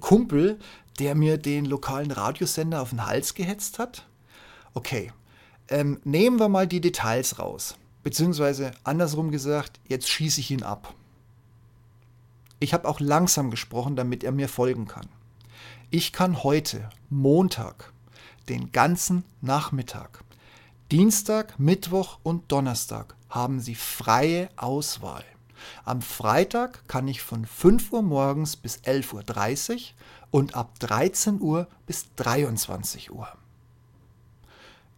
Kumpel, 0.00 0.58
der 0.98 1.14
mir 1.14 1.36
den 1.36 1.66
lokalen 1.66 2.10
Radiosender 2.10 2.80
auf 2.80 2.90
den 2.90 3.06
Hals 3.06 3.34
gehetzt 3.34 3.78
hat? 3.78 4.06
Okay, 4.72 5.12
ähm, 5.68 6.00
nehmen 6.04 6.40
wir 6.40 6.48
mal 6.48 6.66
die 6.66 6.80
Details 6.80 7.38
raus. 7.38 7.76
Beziehungsweise 8.02 8.70
andersrum 8.84 9.30
gesagt, 9.30 9.78
jetzt 9.88 10.08
schieße 10.08 10.40
ich 10.40 10.50
ihn 10.50 10.62
ab. 10.62 10.94
Ich 12.60 12.72
habe 12.72 12.88
auch 12.88 13.00
langsam 13.00 13.50
gesprochen, 13.50 13.96
damit 13.96 14.24
er 14.24 14.32
mir 14.32 14.48
folgen 14.48 14.86
kann. 14.86 15.08
Ich 15.90 16.12
kann 16.12 16.42
heute, 16.42 16.88
Montag, 17.10 17.92
den 18.48 18.72
ganzen 18.72 19.24
Nachmittag, 19.40 20.22
Dienstag, 20.92 21.58
Mittwoch 21.58 22.18
und 22.22 22.52
Donnerstag 22.52 23.16
haben 23.28 23.60
Sie 23.60 23.74
freie 23.74 24.48
Auswahl. 24.56 25.24
Am 25.84 26.00
Freitag 26.00 26.86
kann 26.86 27.08
ich 27.08 27.22
von 27.22 27.44
5 27.44 27.92
Uhr 27.92 28.02
morgens 28.02 28.56
bis 28.56 28.78
11.30 28.78 29.72
Uhr 29.72 29.80
und 30.30 30.54
ab 30.54 30.78
13 30.78 31.40
Uhr 31.40 31.66
bis 31.86 32.06
23 32.14 33.10
Uhr. 33.10 33.28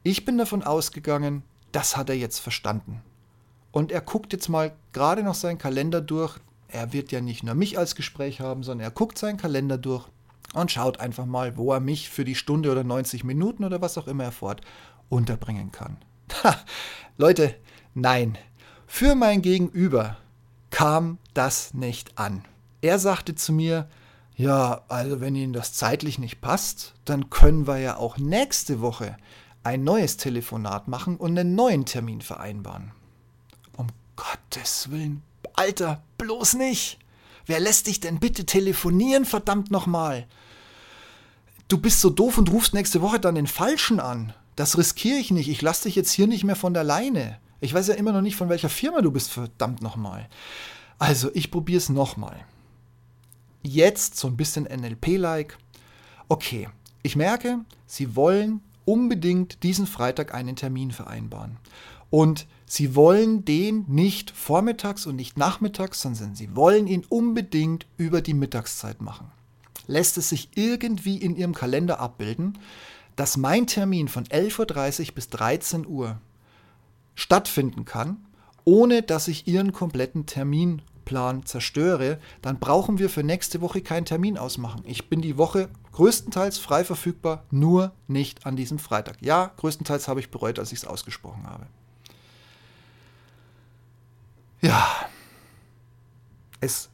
Ich 0.02 0.24
bin 0.24 0.36
davon 0.38 0.62
ausgegangen, 0.62 1.42
das 1.72 1.96
hat 1.96 2.08
er 2.10 2.16
jetzt 2.16 2.38
verstanden. 2.38 3.02
Und 3.72 3.92
er 3.92 4.00
guckt 4.00 4.32
jetzt 4.32 4.48
mal 4.48 4.72
gerade 4.92 5.22
noch 5.22 5.34
seinen 5.34 5.58
Kalender 5.58 6.00
durch. 6.00 6.38
Er 6.68 6.92
wird 6.92 7.12
ja 7.12 7.20
nicht 7.20 7.42
nur 7.42 7.54
mich 7.54 7.78
als 7.78 7.94
Gespräch 7.94 8.40
haben, 8.40 8.62
sondern 8.62 8.86
er 8.86 8.90
guckt 8.90 9.18
seinen 9.18 9.36
Kalender 9.36 9.78
durch 9.78 10.08
und 10.54 10.70
schaut 10.70 11.00
einfach 11.00 11.26
mal, 11.26 11.56
wo 11.56 11.72
er 11.72 11.80
mich 11.80 12.08
für 12.08 12.24
die 12.24 12.34
Stunde 12.34 12.70
oder 12.72 12.84
90 12.84 13.24
Minuten 13.24 13.64
oder 13.64 13.80
was 13.80 13.98
auch 13.98 14.06
immer 14.06 14.24
er 14.24 14.32
fort 14.32 14.62
unterbringen 15.08 15.72
kann. 15.72 15.96
Ha, 16.42 16.56
Leute, 17.16 17.54
nein, 17.94 18.38
für 18.86 19.14
mein 19.14 19.42
Gegenüber 19.42 20.16
kam 20.70 21.18
das 21.34 21.74
nicht 21.74 22.18
an. 22.18 22.44
Er 22.80 22.98
sagte 22.98 23.34
zu 23.34 23.52
mir, 23.52 23.88
ja, 24.36 24.82
also 24.88 25.20
wenn 25.20 25.34
Ihnen 25.34 25.52
das 25.52 25.72
zeitlich 25.72 26.18
nicht 26.18 26.40
passt, 26.40 26.94
dann 27.04 27.28
können 27.28 27.66
wir 27.66 27.78
ja 27.78 27.96
auch 27.96 28.18
nächste 28.18 28.80
Woche 28.80 29.16
ein 29.64 29.82
neues 29.82 30.16
Telefonat 30.16 30.86
machen 30.86 31.16
und 31.16 31.38
einen 31.38 31.54
neuen 31.54 31.84
Termin 31.84 32.20
vereinbaren. 32.20 32.92
Um 33.76 33.88
Gottes 34.16 34.90
Willen, 34.90 35.22
Alter, 35.54 36.02
bloß 36.18 36.54
nicht. 36.54 36.98
Wer 37.48 37.60
lässt 37.60 37.86
dich 37.86 37.98
denn 37.98 38.20
bitte 38.20 38.44
telefonieren, 38.44 39.24
verdammt 39.24 39.70
nochmal? 39.70 40.26
Du 41.66 41.78
bist 41.78 42.02
so 42.02 42.10
doof 42.10 42.36
und 42.36 42.52
rufst 42.52 42.74
nächste 42.74 43.00
Woche 43.00 43.18
dann 43.18 43.36
den 43.36 43.46
Falschen 43.46 44.00
an. 44.00 44.34
Das 44.54 44.76
riskiere 44.76 45.16
ich 45.16 45.30
nicht. 45.30 45.48
Ich 45.48 45.62
lasse 45.62 45.84
dich 45.84 45.96
jetzt 45.96 46.12
hier 46.12 46.26
nicht 46.26 46.44
mehr 46.44 46.56
von 46.56 46.74
der 46.74 46.84
Leine. 46.84 47.38
Ich 47.60 47.72
weiß 47.72 47.88
ja 47.88 47.94
immer 47.94 48.12
noch 48.12 48.20
nicht, 48.20 48.36
von 48.36 48.50
welcher 48.50 48.68
Firma 48.68 49.00
du 49.00 49.10
bist, 49.10 49.30
verdammt 49.30 49.80
nochmal. 49.80 50.28
Also, 50.98 51.30
ich 51.32 51.50
probiere 51.50 51.78
es 51.78 51.88
nochmal. 51.88 52.36
Jetzt 53.62 54.18
so 54.18 54.28
ein 54.28 54.36
bisschen 54.36 54.64
NLP-like. 54.64 55.56
Okay, 56.28 56.68
ich 57.02 57.16
merke, 57.16 57.60
Sie 57.86 58.14
wollen 58.14 58.60
unbedingt 58.84 59.62
diesen 59.62 59.86
Freitag 59.86 60.34
einen 60.34 60.54
Termin 60.54 60.90
vereinbaren. 60.90 61.56
Und 62.10 62.46
Sie 62.70 62.94
wollen 62.94 63.46
den 63.46 63.86
nicht 63.88 64.30
vormittags 64.30 65.06
und 65.06 65.16
nicht 65.16 65.38
nachmittags, 65.38 66.02
sondern 66.02 66.34
Sie 66.34 66.54
wollen 66.54 66.86
ihn 66.86 67.04
unbedingt 67.08 67.86
über 67.96 68.20
die 68.20 68.34
Mittagszeit 68.34 69.00
machen. 69.00 69.32
Lässt 69.86 70.18
es 70.18 70.28
sich 70.28 70.50
irgendwie 70.54 71.16
in 71.16 71.34
Ihrem 71.34 71.54
Kalender 71.54 71.98
abbilden, 71.98 72.58
dass 73.16 73.38
mein 73.38 73.66
Termin 73.66 74.08
von 74.08 74.24
11.30 74.24 75.08
Uhr 75.08 75.14
bis 75.14 75.28
13 75.30 75.86
Uhr 75.86 76.20
stattfinden 77.14 77.86
kann, 77.86 78.18
ohne 78.64 79.02
dass 79.02 79.28
ich 79.28 79.48
Ihren 79.48 79.72
kompletten 79.72 80.26
Terminplan 80.26 81.46
zerstöre, 81.46 82.18
dann 82.42 82.58
brauchen 82.58 82.98
wir 82.98 83.08
für 83.08 83.22
nächste 83.24 83.62
Woche 83.62 83.80
keinen 83.80 84.04
Termin 84.04 84.36
ausmachen. 84.36 84.82
Ich 84.84 85.08
bin 85.08 85.22
die 85.22 85.38
Woche 85.38 85.70
größtenteils 85.92 86.58
frei 86.58 86.84
verfügbar, 86.84 87.44
nur 87.50 87.92
nicht 88.08 88.44
an 88.44 88.56
diesem 88.56 88.78
Freitag. 88.78 89.16
Ja, 89.22 89.52
größtenteils 89.56 90.06
habe 90.06 90.20
ich 90.20 90.30
bereut, 90.30 90.58
als 90.58 90.70
ich 90.70 90.80
es 90.80 90.84
ausgesprochen 90.84 91.46
habe. 91.46 91.66
Ja, 94.60 94.86
es. 96.60 96.88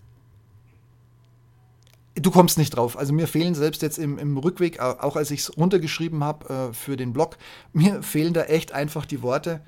Du 2.16 2.30
kommst 2.30 2.58
nicht 2.58 2.76
drauf. 2.76 2.96
Also 2.96 3.12
mir 3.12 3.26
fehlen 3.26 3.54
selbst 3.54 3.82
jetzt 3.82 3.98
im, 3.98 4.18
im 4.18 4.36
Rückweg, 4.36 4.78
auch 4.78 5.16
als 5.16 5.32
ich 5.32 5.40
es 5.40 5.56
runtergeschrieben 5.56 6.22
habe 6.22 6.68
äh, 6.70 6.72
für 6.72 6.96
den 6.96 7.12
Blog, 7.12 7.36
mir 7.72 8.02
fehlen 8.04 8.34
da 8.34 8.42
echt 8.42 8.72
einfach 8.72 9.04
die 9.04 9.20
Worte. 9.20 9.60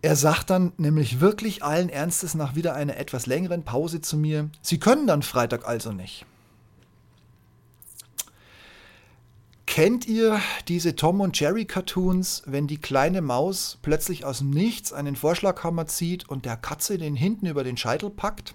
Er 0.00 0.14
sagt 0.14 0.50
dann 0.50 0.72
nämlich 0.76 1.20
wirklich 1.20 1.64
allen 1.64 1.88
Ernstes 1.88 2.34
nach 2.34 2.54
wieder 2.54 2.74
einer 2.74 2.96
etwas 2.96 3.26
längeren 3.26 3.64
Pause 3.64 4.00
zu 4.00 4.16
mir, 4.16 4.50
Sie 4.60 4.78
können 4.78 5.06
dann 5.06 5.22
Freitag 5.22 5.66
also 5.66 5.92
nicht. 5.92 6.24
Kennt 9.72 10.06
ihr 10.06 10.38
diese 10.68 10.96
Tom 10.96 11.22
und 11.22 11.40
Jerry 11.40 11.64
Cartoons, 11.64 12.42
wenn 12.44 12.66
die 12.66 12.76
kleine 12.76 13.22
Maus 13.22 13.78
plötzlich 13.80 14.22
aus 14.26 14.40
dem 14.40 14.50
Nichts 14.50 14.92
einen 14.92 15.16
Vorschlaghammer 15.16 15.86
zieht 15.86 16.28
und 16.28 16.44
der 16.44 16.58
Katze 16.58 16.98
den 16.98 17.16
hinten 17.16 17.46
über 17.46 17.64
den 17.64 17.78
Scheitel 17.78 18.10
packt? 18.10 18.54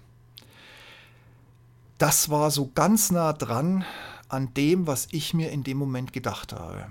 Das 1.97 2.29
war 2.29 2.51
so 2.51 2.69
ganz 2.75 3.09
nah 3.09 3.33
dran 3.33 3.83
an 4.29 4.53
dem, 4.53 4.85
was 4.85 5.07
ich 5.09 5.33
mir 5.33 5.49
in 5.49 5.63
dem 5.63 5.77
Moment 5.77 6.13
gedacht 6.13 6.53
habe. 6.53 6.85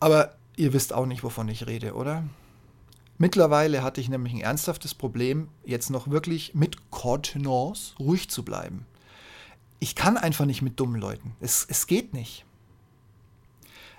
Aber 0.00 0.34
ihr 0.56 0.72
wisst 0.72 0.94
auch 0.94 1.04
nicht, 1.04 1.22
wovon 1.22 1.48
ich 1.48 1.66
rede, 1.66 1.92
oder? 1.92 2.24
Mittlerweile 3.18 3.82
hatte 3.82 4.00
ich 4.00 4.08
nämlich 4.08 4.32
ein 4.32 4.40
ernsthaftes 4.40 4.94
Problem, 4.94 5.48
jetzt 5.66 5.90
noch 5.90 6.08
wirklich 6.08 6.54
mit 6.54 6.90
Contenance 6.90 7.92
ruhig 7.98 8.30
zu 8.30 8.42
bleiben 8.42 8.86
ich 9.80 9.94
kann 9.94 10.16
einfach 10.16 10.44
nicht 10.44 10.62
mit 10.62 10.80
dummen 10.80 11.00
Leuten. 11.00 11.34
Es, 11.40 11.66
es 11.68 11.86
geht 11.86 12.14
nicht. 12.14 12.44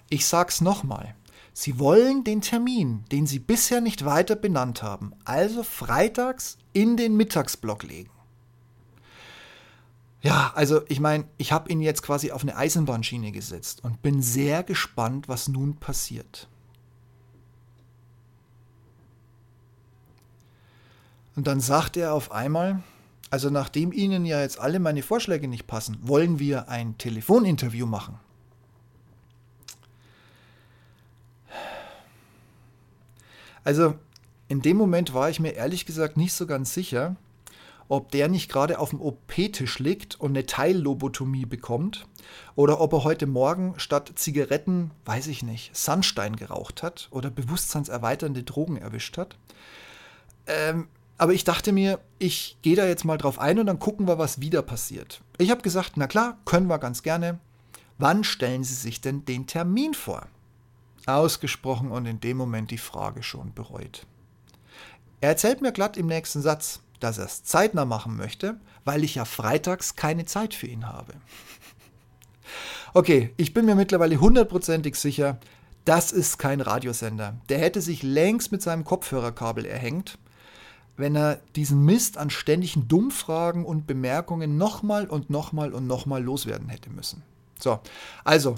Ich 0.10 0.26
sag's 0.26 0.62
nochmal. 0.62 1.16
Sie 1.54 1.80
wollen 1.80 2.24
den 2.24 2.42
Termin, 2.42 3.04
den 3.12 3.28
Sie 3.28 3.40
bisher 3.40 3.82
nicht 3.82 4.06
weiter 4.06 4.36
benannt 4.36 4.82
haben, 4.82 5.14
also 5.26 5.64
freitags 5.64 6.58
in 6.74 6.96
den 6.96 7.18
Mittagsblock 7.18 7.84
legen. 7.84 8.12
Ja, 10.22 10.52
also 10.56 10.82
ich 10.88 11.00
meine, 11.00 11.26
ich 11.38 11.52
habe 11.52 11.70
ihn 11.72 11.82
jetzt 11.82 12.02
quasi 12.02 12.32
auf 12.32 12.42
eine 12.42 12.56
Eisenbahnschiene 12.56 13.32
gesetzt 13.32 13.84
und 13.84 14.02
bin 14.02 14.22
sehr 14.22 14.64
gespannt, 14.64 15.30
was 15.30 15.48
nun 15.48 15.78
passiert. 15.78 16.48
Und 21.36 21.48
dann 21.48 21.62
sagt 21.62 21.96
er 21.96 22.14
auf 22.14 22.32
einmal, 22.34 22.84
also 23.30 23.50
nachdem 23.50 23.92
Ihnen 23.92 24.26
ja 24.26 24.42
jetzt 24.42 24.60
alle 24.60 24.80
meine 24.80 25.04
Vorschläge 25.04 25.48
nicht 25.48 25.68
passen, 25.68 25.98
wollen 26.02 26.40
wir 26.40 26.70
ein 26.70 26.98
Telefoninterview 26.98 27.86
machen. 27.86 28.20
Also 33.64 33.96
in 34.48 34.62
dem 34.62 34.78
Moment 34.78 35.14
war 35.14 35.30
ich 35.30 35.40
mir 35.40 35.52
ehrlich 35.52 35.86
gesagt 35.86 36.18
nicht 36.18 36.34
so 36.34 36.48
ganz 36.48 36.74
sicher, 36.74 37.16
ob 37.88 38.12
der 38.12 38.28
nicht 38.28 38.52
gerade 38.52 38.80
auf 38.80 38.92
dem 38.92 39.02
OP-Tisch 39.02 39.80
liegt 39.80 40.20
und 40.20 40.32
eine 40.32 40.46
Teillobotomie 40.46 41.46
bekommt 41.46 42.08
oder 42.56 42.80
ob 42.82 42.94
er 42.94 43.04
heute 43.04 43.28
Morgen 43.28 43.74
statt 43.78 44.12
Zigaretten, 44.16 44.92
weiß 45.06 45.28
ich 45.28 45.44
nicht, 45.44 45.76
Sandstein 45.76 46.36
geraucht 46.36 46.84
hat 46.84 47.10
oder 47.12 47.30
bewusstseinserweiternde 47.30 48.44
Drogen 48.44 48.78
erwischt 48.78 49.18
hat. 49.18 49.38
Ähm, 50.48 50.88
aber 51.20 51.34
ich 51.34 51.44
dachte 51.44 51.74
mir, 51.74 52.00
ich 52.18 52.58
gehe 52.62 52.78
da 52.78 52.88
jetzt 52.88 53.04
mal 53.04 53.18
drauf 53.18 53.40
ein 53.40 53.60
und 53.60 53.66
dann 53.66 53.78
gucken 53.78 54.08
wir, 54.08 54.18
was 54.18 54.40
wieder 54.40 54.62
passiert. 54.62 55.22
Ich 55.38 55.52
habe 55.52 55.62
gesagt, 55.62 55.92
na 55.96 56.08
klar, 56.08 56.38
können 56.46 56.68
wir 56.68 56.80
ganz 56.80 57.04
gerne. 57.04 57.40
Wann 57.98 58.24
stellen 58.24 58.64
Sie 58.64 58.74
sich 58.74 59.02
denn 59.02 59.26
den 59.26 59.46
Termin 59.46 59.94
vor? 59.94 60.28
Ausgesprochen 61.06 61.92
und 61.92 62.06
in 62.06 62.22
dem 62.22 62.38
Moment 62.38 62.72
die 62.72 62.78
Frage 62.78 63.22
schon 63.22 63.54
bereut. 63.54 64.08
Er 65.20 65.32
erzählt 65.32 65.62
mir 65.62 65.74
glatt 65.74 65.98
im 65.98 66.08
nächsten 66.08 66.42
Satz, 66.42 66.80
dass 67.02 67.18
er 67.18 67.26
es 67.26 67.44
zeitnah 67.44 67.84
machen 67.84 68.16
möchte, 68.16 68.58
weil 68.86 69.04
ich 69.04 69.16
ja 69.16 69.26
freitags 69.26 69.98
keine 69.98 70.24
Zeit 70.24 70.54
für 70.54 70.68
ihn 70.68 70.88
habe. 70.88 71.14
Okay, 72.94 73.34
ich 73.36 73.54
bin 73.54 73.66
mir 73.66 73.76
mittlerweile 73.76 74.22
hundertprozentig 74.22 74.96
sicher, 74.96 75.38
das 75.84 76.14
ist 76.14 76.40
kein 76.40 76.62
Radiosender. 76.62 77.36
Der 77.50 77.60
hätte 77.60 77.82
sich 77.82 78.04
längst 78.04 78.54
mit 78.54 78.62
seinem 78.62 78.86
Kopfhörerkabel 78.86 79.66
erhängt 79.66 80.18
wenn 81.00 81.16
er 81.16 81.40
diesen 81.56 81.86
Mist 81.86 82.18
an 82.18 82.30
ständigen 82.30 82.90
Dummfragen 82.90 83.64
und 83.64 83.88
Bemerkungen 83.88 84.58
nochmal 84.58 85.08
und 85.08 85.30
nochmal 85.30 85.74
und 85.74 85.88
nochmal 85.88 86.22
loswerden 86.22 86.68
hätte 86.68 86.90
müssen. 86.90 87.24
So, 87.58 87.80
also, 88.26 88.56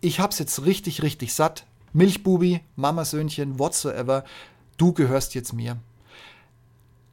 ich 0.00 0.18
hab's 0.18 0.38
jetzt 0.38 0.64
richtig, 0.64 1.02
richtig 1.02 1.34
satt. 1.34 1.66
Milchbubi, 1.92 2.60
Mamasöhnchen, 2.76 3.58
whatsoever, 3.58 4.24
du 4.78 4.94
gehörst 4.94 5.34
jetzt 5.34 5.52
mir. 5.52 5.76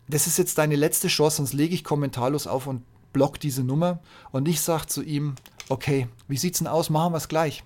Das 0.07 0.27
ist 0.27 0.37
jetzt 0.37 0.57
deine 0.57 0.77
letzte 0.77 1.09
Chance, 1.09 1.37
sonst 1.37 1.53
lege 1.53 1.75
ich 1.75 1.83
kommentarlos 1.83 2.47
auf 2.47 2.65
und 2.65 2.83
block 3.11 3.37
diese 3.37 3.65
Nummer. 3.65 3.99
Und 4.31 4.47
ich 4.47 4.61
sag 4.61 4.85
zu 4.85 5.03
ihm, 5.03 5.35
okay, 5.67 6.07
wie 6.29 6.37
sieht's 6.37 6.59
denn 6.59 6.67
aus? 6.67 6.89
Machen 6.89 7.11
wir's 7.11 7.27
gleich. 7.27 7.65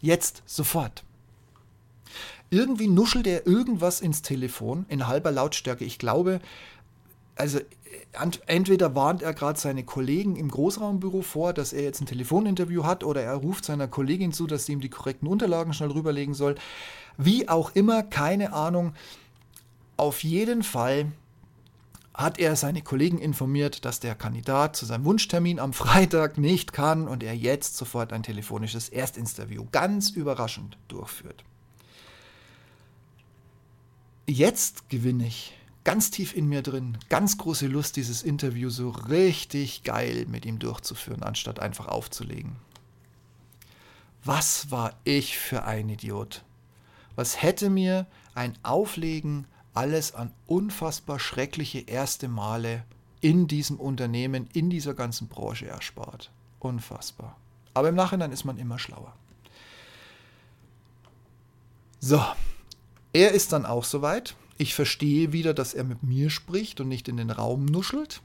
Jetzt, 0.00 0.42
sofort. 0.46 1.04
Irgendwie 2.50 2.88
nuschelt 2.88 3.26
er 3.26 3.46
irgendwas 3.46 4.00
ins 4.00 4.22
Telefon 4.22 4.86
in 4.88 5.06
halber 5.06 5.30
Lautstärke. 5.30 5.84
Ich 5.84 5.98
glaube, 5.98 6.40
also 7.36 7.60
entweder 8.46 8.94
warnt 8.94 9.22
er 9.22 9.34
gerade 9.34 9.58
seine 9.58 9.84
Kollegen 9.84 10.36
im 10.36 10.50
Großraumbüro 10.50 11.22
vor, 11.22 11.52
dass 11.52 11.72
er 11.72 11.82
jetzt 11.82 12.00
ein 12.00 12.06
Telefoninterview 12.06 12.84
hat, 12.84 13.04
oder 13.04 13.22
er 13.22 13.34
ruft 13.34 13.64
seiner 13.64 13.86
Kollegin 13.86 14.32
zu, 14.32 14.46
dass 14.46 14.66
sie 14.66 14.72
ihm 14.72 14.80
die 14.80 14.88
korrekten 14.88 15.28
Unterlagen 15.28 15.72
schnell 15.72 15.90
rüberlegen 15.90 16.34
soll. 16.34 16.56
Wie 17.16 17.48
auch 17.48 17.74
immer, 17.74 18.02
keine 18.02 18.52
Ahnung. 18.52 18.94
Auf 19.96 20.24
jeden 20.24 20.62
Fall 20.62 21.12
hat 22.14 22.38
er 22.40 22.56
seine 22.56 22.82
Kollegen 22.82 23.18
informiert, 23.18 23.84
dass 23.84 24.00
der 24.00 24.16
Kandidat 24.16 24.74
zu 24.74 24.86
seinem 24.86 25.04
Wunschtermin 25.04 25.60
am 25.60 25.72
Freitag 25.72 26.38
nicht 26.38 26.72
kann 26.72 27.06
und 27.06 27.22
er 27.22 27.36
jetzt 27.36 27.76
sofort 27.76 28.12
ein 28.12 28.24
telefonisches 28.24 28.88
Erstinterview 28.88 29.66
ganz 29.70 30.10
überraschend 30.10 30.78
durchführt. 30.88 31.44
Jetzt 34.30 34.90
gewinne 34.90 35.26
ich 35.26 35.54
ganz 35.84 36.10
tief 36.10 36.36
in 36.36 36.50
mir 36.50 36.60
drin 36.60 36.98
ganz 37.08 37.38
große 37.38 37.66
Lust, 37.66 37.96
dieses 37.96 38.22
Interview 38.22 38.68
so 38.68 38.90
richtig 38.90 39.84
geil 39.84 40.26
mit 40.28 40.44
ihm 40.44 40.58
durchzuführen, 40.58 41.22
anstatt 41.22 41.60
einfach 41.60 41.88
aufzulegen. 41.88 42.56
Was 44.22 44.70
war 44.70 44.92
ich 45.04 45.38
für 45.38 45.64
ein 45.64 45.88
Idiot? 45.88 46.44
Was 47.16 47.40
hätte 47.40 47.70
mir 47.70 48.06
ein 48.34 48.52
Auflegen 48.62 49.46
alles 49.72 50.14
an 50.14 50.30
unfassbar 50.46 51.18
schreckliche 51.18 51.78
erste 51.78 52.28
Male 52.28 52.84
in 53.22 53.48
diesem 53.48 53.80
Unternehmen, 53.80 54.46
in 54.52 54.68
dieser 54.68 54.92
ganzen 54.92 55.28
Branche 55.28 55.68
erspart? 55.68 56.30
Unfassbar. 56.58 57.38
Aber 57.72 57.88
im 57.88 57.94
Nachhinein 57.94 58.32
ist 58.32 58.44
man 58.44 58.58
immer 58.58 58.78
schlauer. 58.78 59.14
So, 61.98 62.22
er 63.18 63.32
ist 63.32 63.52
dann 63.52 63.66
auch 63.66 63.82
soweit. 63.82 64.36
Ich 64.58 64.76
verstehe 64.76 65.32
wieder, 65.32 65.52
dass 65.52 65.74
er 65.74 65.82
mit 65.82 66.04
mir 66.04 66.30
spricht 66.30 66.80
und 66.80 66.86
nicht 66.86 67.08
in 67.08 67.16
den 67.16 67.30
Raum 67.30 67.64
nuschelt. 67.64 68.22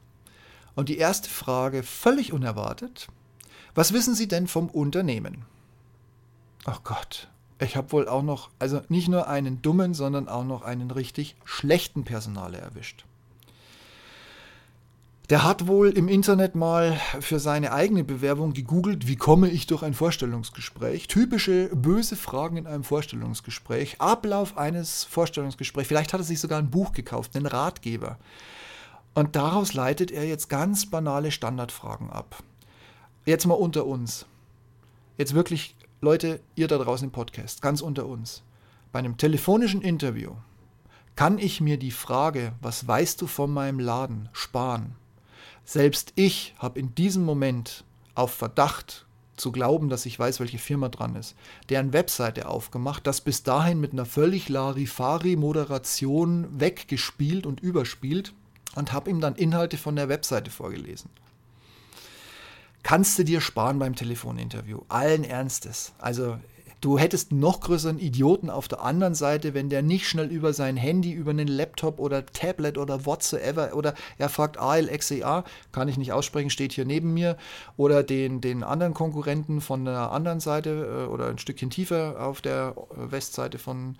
Und 0.75 0.87
die 0.87 0.99
erste 0.99 1.29
Frage, 1.29 1.81
völlig 1.81 2.31
unerwartet. 2.31 3.07
Was 3.73 3.91
wissen 3.91 4.13
Sie 4.13 4.27
denn 4.27 4.47
vom 4.47 4.69
Unternehmen? 4.69 5.45
Ach 6.65 6.83
Gott, 6.83 7.27
ich 7.59 7.75
habe 7.75 7.91
wohl 7.91 8.07
auch 8.07 8.21
noch, 8.21 8.51
also 8.59 8.81
nicht 8.87 9.07
nur 9.07 9.27
einen 9.27 9.63
dummen, 9.63 9.95
sondern 9.95 10.29
auch 10.29 10.43
noch 10.43 10.61
einen 10.61 10.91
richtig 10.91 11.35
schlechten 11.43 12.03
Personale 12.03 12.59
erwischt. 12.59 13.05
Der 15.29 15.45
hat 15.45 15.67
wohl 15.67 15.89
im 15.89 16.09
Internet 16.09 16.53
mal 16.53 16.99
für 17.21 17.39
seine 17.39 17.71
eigene 17.71 18.03
Bewerbung 18.03 18.51
gegoogelt, 18.51 19.07
wie 19.07 19.15
komme 19.15 19.49
ich 19.49 19.67
durch 19.67 19.81
ein 19.81 19.93
Vorstellungsgespräch. 19.93 21.07
Typische 21.07 21.69
böse 21.73 22.17
Fragen 22.17 22.57
in 22.57 22.67
einem 22.67 22.83
Vorstellungsgespräch. 22.83 24.01
Ablauf 24.01 24.57
eines 24.57 25.05
Vorstellungsgesprächs. 25.05 25.87
Vielleicht 25.87 26.11
hat 26.11 26.19
er 26.19 26.25
sich 26.25 26.41
sogar 26.41 26.59
ein 26.59 26.69
Buch 26.69 26.91
gekauft, 26.91 27.37
einen 27.37 27.45
Ratgeber. 27.45 28.17
Und 29.13 29.37
daraus 29.37 29.73
leitet 29.73 30.11
er 30.11 30.25
jetzt 30.25 30.49
ganz 30.49 30.89
banale 30.89 31.31
Standardfragen 31.31 32.09
ab. 32.09 32.43
Jetzt 33.25 33.45
mal 33.45 33.53
unter 33.53 33.85
uns. 33.85 34.25
Jetzt 35.17 35.33
wirklich, 35.33 35.77
Leute, 36.01 36.41
ihr 36.55 36.67
da 36.67 36.77
draußen 36.77 37.07
im 37.07 37.11
Podcast, 37.13 37.61
ganz 37.61 37.79
unter 37.79 38.07
uns. 38.07 38.43
Bei 38.91 38.99
einem 38.99 39.15
telefonischen 39.15 39.81
Interview 39.81 40.31
kann 41.15 41.37
ich 41.37 41.61
mir 41.61 41.77
die 41.77 41.91
Frage, 41.91 42.51
was 42.61 42.85
weißt 42.85 43.21
du 43.21 43.27
von 43.27 43.51
meinem 43.51 43.79
Laden, 43.79 44.27
sparen. 44.33 44.97
Selbst 45.65 46.13
ich 46.15 46.55
habe 46.57 46.79
in 46.79 46.95
diesem 46.95 47.23
Moment 47.23 47.83
auf 48.15 48.33
Verdacht 48.33 49.05
zu 49.35 49.51
glauben, 49.51 49.89
dass 49.89 50.05
ich 50.05 50.19
weiß, 50.19 50.39
welche 50.39 50.59
Firma 50.59 50.89
dran 50.89 51.15
ist, 51.15 51.35
deren 51.69 51.93
Webseite 51.93 52.47
aufgemacht, 52.47 53.07
das 53.07 53.21
bis 53.21 53.41
dahin 53.43 53.79
mit 53.79 53.93
einer 53.93 54.05
völlig 54.05 54.49
Larifari-Moderation 54.49 56.59
weggespielt 56.59 57.45
und 57.45 57.61
überspielt 57.61 58.33
und 58.75 58.91
habe 58.93 59.09
ihm 59.09 59.21
dann 59.21 59.35
Inhalte 59.35 59.77
von 59.77 59.95
der 59.95 60.09
Webseite 60.09 60.51
vorgelesen. 60.51 61.09
Kannst 62.83 63.17
du 63.17 63.23
dir 63.23 63.41
sparen 63.41 63.79
beim 63.79 63.95
Telefoninterview, 63.95 64.81
allen 64.89 65.23
Ernstes. 65.23 65.93
Also 65.99 66.37
Du 66.83 66.99
hättest 66.99 67.31
noch 67.31 67.61
größeren 67.61 67.97
Idioten 67.97 68.49
auf 68.49 68.67
der 68.67 68.81
anderen 68.81 69.15
Seite, 69.15 69.53
wenn 69.53 69.69
der 69.69 69.81
nicht 69.81 70.05
schnell 70.05 70.27
über 70.27 70.51
sein 70.51 70.75
Handy, 70.75 71.13
über 71.13 71.31
einen 71.31 71.47
Laptop 71.47 71.97
oder 71.97 72.25
Tablet 72.25 72.77
oder 72.77 73.05
whatsoever 73.05 73.73
oder 73.73 73.93
er 74.17 74.27
fragt 74.27 74.59
ALXEA, 74.59 75.45
kann 75.71 75.87
ich 75.87 75.97
nicht 75.97 76.11
aussprechen, 76.11 76.49
steht 76.49 76.73
hier 76.73 76.83
neben 76.83 77.13
mir, 77.13 77.37
oder 77.77 78.03
den, 78.03 78.41
den 78.41 78.63
anderen 78.63 78.93
Konkurrenten 78.93 79.61
von 79.61 79.85
der 79.85 80.11
anderen 80.11 80.41
Seite 80.41 81.05
äh, 81.05 81.09
oder 81.09 81.27
ein 81.27 81.37
Stückchen 81.37 81.69
tiefer 81.69 82.17
auf 82.19 82.41
der 82.41 82.75
äh, 82.75 83.11
Westseite 83.13 83.59
von 83.59 83.95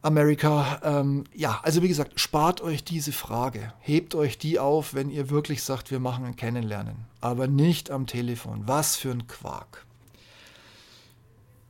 Amerika. 0.00 0.80
Ähm, 0.84 1.24
ja, 1.34 1.58
also 1.64 1.82
wie 1.82 1.88
gesagt, 1.88 2.20
spart 2.20 2.60
euch 2.60 2.84
diese 2.84 3.10
Frage. 3.10 3.72
Hebt 3.80 4.14
euch 4.14 4.38
die 4.38 4.60
auf, 4.60 4.94
wenn 4.94 5.10
ihr 5.10 5.28
wirklich 5.28 5.64
sagt, 5.64 5.90
wir 5.90 5.98
machen 5.98 6.24
ein 6.24 6.36
Kennenlernen. 6.36 7.06
Aber 7.20 7.48
nicht 7.48 7.90
am 7.90 8.06
Telefon. 8.06 8.62
Was 8.66 8.94
für 8.94 9.10
ein 9.10 9.26
Quark. 9.26 9.83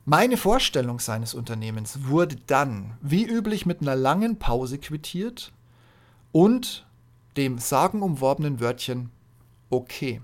Meine 0.07 0.37
Vorstellung 0.37 0.99
seines 0.99 1.33
Unternehmens 1.33 2.03
wurde 2.03 2.35
dann, 2.45 2.95
wie 3.01 3.25
üblich, 3.25 3.65
mit 3.65 3.81
einer 3.81 3.95
langen 3.95 4.37
Pause 4.37 4.77
quittiert 4.77 5.51
und 6.31 6.85
dem 7.37 7.57
sagenumworbenen 7.57 8.59
Wörtchen 8.59 9.09
okay. 9.71 10.21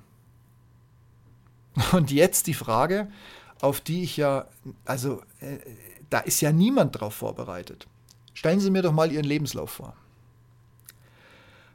Und 1.94 2.12
jetzt 2.12 2.46
die 2.46 2.54
Frage, 2.54 3.10
auf 3.60 3.82
die 3.82 4.04
ich 4.04 4.18
ja, 4.18 4.46
also 4.86 5.24
äh, 5.40 5.58
da 6.12 6.20
ist 6.20 6.42
ja 6.42 6.52
niemand 6.52 7.00
drauf 7.00 7.16
vorbereitet. 7.16 7.88
Stellen 8.34 8.60
Sie 8.60 8.70
mir 8.70 8.84
doch 8.84 8.94
mal 8.94 9.12
Ihren 9.12 9.26
Lebenslauf 9.26 9.72
vor. 9.72 9.96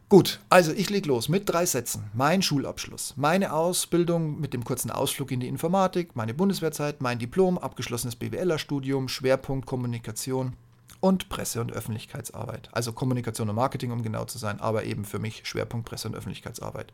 Gut, 0.08 0.38
also 0.48 0.70
ich 0.70 0.88
leg 0.88 1.04
los 1.06 1.28
mit 1.28 1.48
drei 1.48 1.66
Sätzen. 1.66 2.04
Mein 2.14 2.40
Schulabschluss, 2.40 3.14
meine 3.16 3.52
Ausbildung 3.52 4.38
mit 4.38 4.54
dem 4.54 4.62
kurzen 4.62 4.92
Ausflug 4.92 5.32
in 5.32 5.40
die 5.40 5.48
Informatik, 5.48 6.14
meine 6.14 6.32
Bundeswehrzeit, 6.32 7.00
mein 7.02 7.18
Diplom, 7.18 7.58
abgeschlossenes 7.58 8.14
BWLer-Studium, 8.14 9.08
Schwerpunkt 9.08 9.66
Kommunikation 9.66 10.52
und 11.00 11.28
Presse- 11.28 11.60
und 11.60 11.72
Öffentlichkeitsarbeit. 11.72 12.68
Also 12.70 12.92
Kommunikation 12.92 13.48
und 13.48 13.56
Marketing, 13.56 13.90
um 13.90 14.04
genau 14.04 14.26
zu 14.26 14.38
sein, 14.38 14.60
aber 14.60 14.84
eben 14.84 15.04
für 15.04 15.18
mich 15.18 15.44
Schwerpunkt 15.44 15.88
Presse- 15.88 16.06
und 16.06 16.14
Öffentlichkeitsarbeit. 16.14 16.92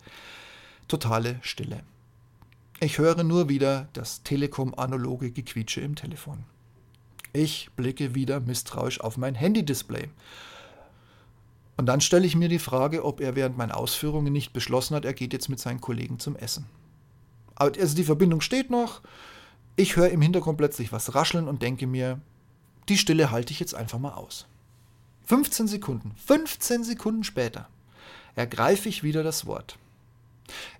Totale 0.89 1.39
Stille. 1.43 1.83
Ich 2.81 2.97
höre 2.97 3.25
nur 3.25 3.51
wieder 3.51 3.89
das 3.93 4.23
Telekom-analoge 4.23 5.33
Gequietsche 5.33 5.83
im 5.83 5.97
Telefon. 5.97 6.45
Ich 7.35 7.69
blicke 7.77 8.15
wieder 8.15 8.41
misstrauisch 8.41 9.03
auf 9.03 9.19
mein 9.19 9.35
Handy-Display 9.35 10.09
und 11.83 11.87
dann 11.87 12.01
stelle 12.01 12.25
ich 12.25 12.37
mir 12.37 12.49
die 12.49 12.61
Frage, 12.61 13.05
ob 13.05 13.21
er 13.21 13.35
während 13.35 13.59
meinen 13.59 13.73
Ausführungen 13.73 14.33
nicht 14.33 14.53
beschlossen 14.53 14.95
hat, 14.95 15.05
er 15.05 15.15
geht 15.15 15.33
jetzt 15.33 15.49
mit 15.49 15.59
seinen 15.59 15.81
Kollegen 15.81 16.21
zum 16.21 16.37
Essen. 16.37 16.67
Also 17.57 17.97
die 17.97 18.05
Verbindung 18.05 18.41
steht 18.41 18.71
noch. 18.71 19.01
Ich 19.75 19.97
höre 19.97 20.11
im 20.11 20.23
Hintergrund 20.23 20.59
plötzlich 20.59 20.93
was 20.93 21.17
rascheln 21.17 21.49
und 21.49 21.61
denke 21.61 21.89
mir, 21.89 22.21
die 22.89 22.97
Stille 22.97 23.33
halte 23.33 23.53
ich 23.53 23.59
jetzt 23.59 23.75
einfach 23.75 23.99
mal 23.99 24.13
aus. 24.13 24.47
15 25.25 25.67
Sekunden, 25.67 26.15
15 26.25 26.85
Sekunden 26.85 27.25
später 27.25 27.69
ergreife 28.37 28.89
ich 28.89 29.03
wieder 29.03 29.25
das 29.25 29.45
Wort. 29.47 29.77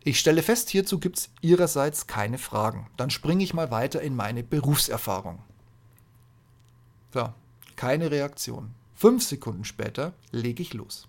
Ich 0.05 0.21
stelle 0.21 0.45
fest, 0.45 0.71
hierzu 0.71 1.01
gibt 1.01 1.19
es 1.19 1.31
Ihrerseits 1.41 2.07
keine 2.07 2.39
Fragen. 2.39 2.89
Dann 2.97 3.11
springe 3.11 3.43
ich 3.43 3.55
mal 3.55 3.73
weiter 3.73 4.01
in 4.03 4.15
meine 4.15 4.45
Berufserfahrung. 4.45 5.41
So, 7.13 7.29
keine 7.75 8.13
Reaktion. 8.13 8.73
Fünf 9.03 9.25
Sekunden 9.25 9.65
später 9.65 10.13
lege 10.31 10.63
ich 10.63 10.75
los. 10.75 11.09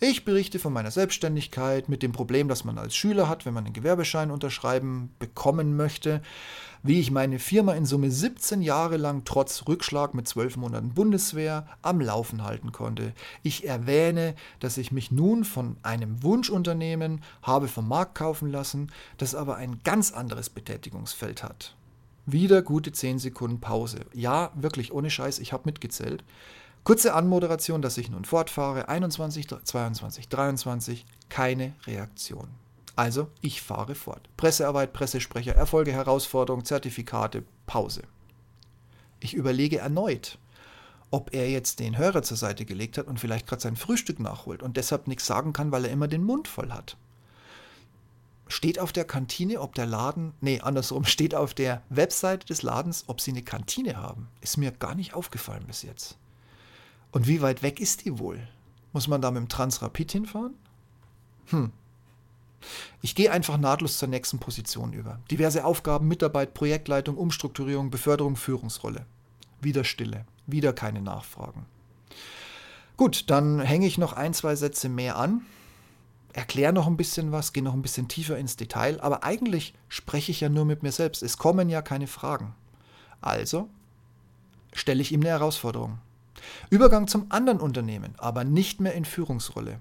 Ich 0.00 0.26
berichte 0.26 0.58
von 0.58 0.70
meiner 0.70 0.90
Selbstständigkeit 0.90 1.88
mit 1.88 2.02
dem 2.02 2.12
Problem, 2.12 2.46
das 2.46 2.64
man 2.64 2.76
als 2.76 2.94
Schüler 2.94 3.26
hat, 3.26 3.46
wenn 3.46 3.54
man 3.54 3.64
einen 3.64 3.72
Gewerbeschein 3.72 4.30
unterschreiben 4.30 5.14
bekommen 5.18 5.74
möchte, 5.74 6.20
wie 6.82 7.00
ich 7.00 7.10
meine 7.10 7.38
Firma 7.38 7.72
in 7.72 7.86
Summe 7.86 8.10
17 8.10 8.60
Jahre 8.60 8.98
lang 8.98 9.22
trotz 9.24 9.66
Rückschlag 9.66 10.12
mit 10.12 10.28
12 10.28 10.58
Monaten 10.58 10.90
Bundeswehr 10.90 11.66
am 11.80 12.02
Laufen 12.02 12.44
halten 12.44 12.70
konnte. 12.70 13.14
Ich 13.42 13.66
erwähne, 13.66 14.34
dass 14.60 14.76
ich 14.76 14.92
mich 14.92 15.10
nun 15.10 15.44
von 15.44 15.78
einem 15.82 16.22
Wunschunternehmen 16.22 17.22
habe 17.40 17.66
vom 17.66 17.88
Markt 17.88 18.14
kaufen 18.14 18.52
lassen, 18.52 18.92
das 19.16 19.34
aber 19.34 19.56
ein 19.56 19.80
ganz 19.84 20.12
anderes 20.12 20.50
Betätigungsfeld 20.50 21.42
hat. 21.42 21.76
Wieder 22.26 22.60
gute 22.60 22.92
10 22.92 23.18
Sekunden 23.18 23.58
Pause. 23.58 24.00
Ja, 24.12 24.52
wirklich 24.54 24.92
ohne 24.92 25.08
Scheiß, 25.08 25.38
ich 25.38 25.54
habe 25.54 25.62
mitgezählt. 25.64 26.22
Kurze 26.84 27.14
Anmoderation, 27.14 27.80
dass 27.80 27.96
ich 27.96 28.10
nun 28.10 28.24
fortfahre. 28.24 28.88
21, 28.88 29.46
22, 29.48 30.28
23, 30.28 31.06
keine 31.28 31.74
Reaktion. 31.86 32.48
Also, 32.96 33.28
ich 33.40 33.62
fahre 33.62 33.94
fort. 33.94 34.28
Pressearbeit, 34.36 34.92
Pressesprecher, 34.92 35.54
Erfolge, 35.54 35.92
Herausforderungen, 35.92 36.64
Zertifikate, 36.64 37.44
Pause. 37.66 38.02
Ich 39.20 39.34
überlege 39.34 39.78
erneut, 39.78 40.38
ob 41.12 41.32
er 41.32 41.48
jetzt 41.48 41.78
den 41.78 41.96
Hörer 41.96 42.22
zur 42.22 42.36
Seite 42.36 42.64
gelegt 42.64 42.98
hat 42.98 43.06
und 43.06 43.20
vielleicht 43.20 43.46
gerade 43.46 43.62
sein 43.62 43.76
Frühstück 43.76 44.18
nachholt 44.18 44.60
und 44.60 44.76
deshalb 44.76 45.06
nichts 45.06 45.26
sagen 45.26 45.52
kann, 45.52 45.70
weil 45.70 45.84
er 45.84 45.92
immer 45.92 46.08
den 46.08 46.24
Mund 46.24 46.48
voll 46.48 46.72
hat. 46.72 46.96
Steht 48.48 48.80
auf 48.80 48.92
der 48.92 49.04
Kantine, 49.04 49.60
ob 49.60 49.76
der 49.76 49.86
Laden, 49.86 50.34
nee, 50.40 50.60
andersrum, 50.60 51.04
steht 51.06 51.36
auf 51.36 51.54
der 51.54 51.82
Webseite 51.90 52.44
des 52.44 52.62
Ladens, 52.62 53.04
ob 53.06 53.20
sie 53.20 53.30
eine 53.30 53.42
Kantine 53.42 53.96
haben. 53.98 54.28
Ist 54.40 54.56
mir 54.56 54.72
gar 54.72 54.96
nicht 54.96 55.14
aufgefallen 55.14 55.64
bis 55.68 55.82
jetzt. 55.82 56.18
Und 57.12 57.28
wie 57.28 57.42
weit 57.42 57.62
weg 57.62 57.80
ist 57.80 58.04
die 58.04 58.18
wohl? 58.18 58.48
Muss 58.92 59.06
man 59.06 59.22
da 59.22 59.30
mit 59.30 59.40
dem 59.40 59.48
Transrapid 59.48 60.12
hinfahren? 60.12 60.54
Hm. 61.46 61.72
Ich 63.00 63.14
gehe 63.14 63.30
einfach 63.30 63.58
nahtlos 63.58 63.98
zur 63.98 64.08
nächsten 64.08 64.38
Position 64.38 64.92
über. 64.92 65.20
Diverse 65.30 65.64
Aufgaben, 65.64 66.08
Mitarbeit, 66.08 66.54
Projektleitung, 66.54 67.16
Umstrukturierung, 67.16 67.90
Beförderung, 67.90 68.36
Führungsrolle. 68.36 69.06
Wieder 69.60 69.84
Stille, 69.84 70.24
wieder 70.46 70.72
keine 70.72 71.02
Nachfragen. 71.02 71.66
Gut, 72.96 73.30
dann 73.30 73.60
hänge 73.60 73.86
ich 73.86 73.98
noch 73.98 74.12
ein, 74.12 74.34
zwei 74.34 74.54
Sätze 74.54 74.88
mehr 74.88 75.16
an, 75.16 75.42
erkläre 76.32 76.72
noch 76.72 76.86
ein 76.86 76.96
bisschen 76.96 77.32
was, 77.32 77.52
gehe 77.52 77.62
noch 77.62 77.74
ein 77.74 77.82
bisschen 77.82 78.08
tiefer 78.08 78.38
ins 78.38 78.56
Detail, 78.56 79.00
aber 79.00 79.24
eigentlich 79.24 79.74
spreche 79.88 80.30
ich 80.30 80.40
ja 80.40 80.48
nur 80.48 80.64
mit 80.64 80.82
mir 80.82 80.92
selbst. 80.92 81.22
Es 81.22 81.36
kommen 81.36 81.68
ja 81.68 81.82
keine 81.82 82.06
Fragen. 82.06 82.54
Also 83.20 83.68
stelle 84.72 85.02
ich 85.02 85.12
ihm 85.12 85.20
eine 85.20 85.30
Herausforderung. 85.30 85.98
Übergang 86.70 87.08
zum 87.08 87.26
anderen 87.30 87.60
Unternehmen, 87.60 88.14
aber 88.18 88.44
nicht 88.44 88.80
mehr 88.80 88.94
in 88.94 89.04
Führungsrolle. 89.04 89.80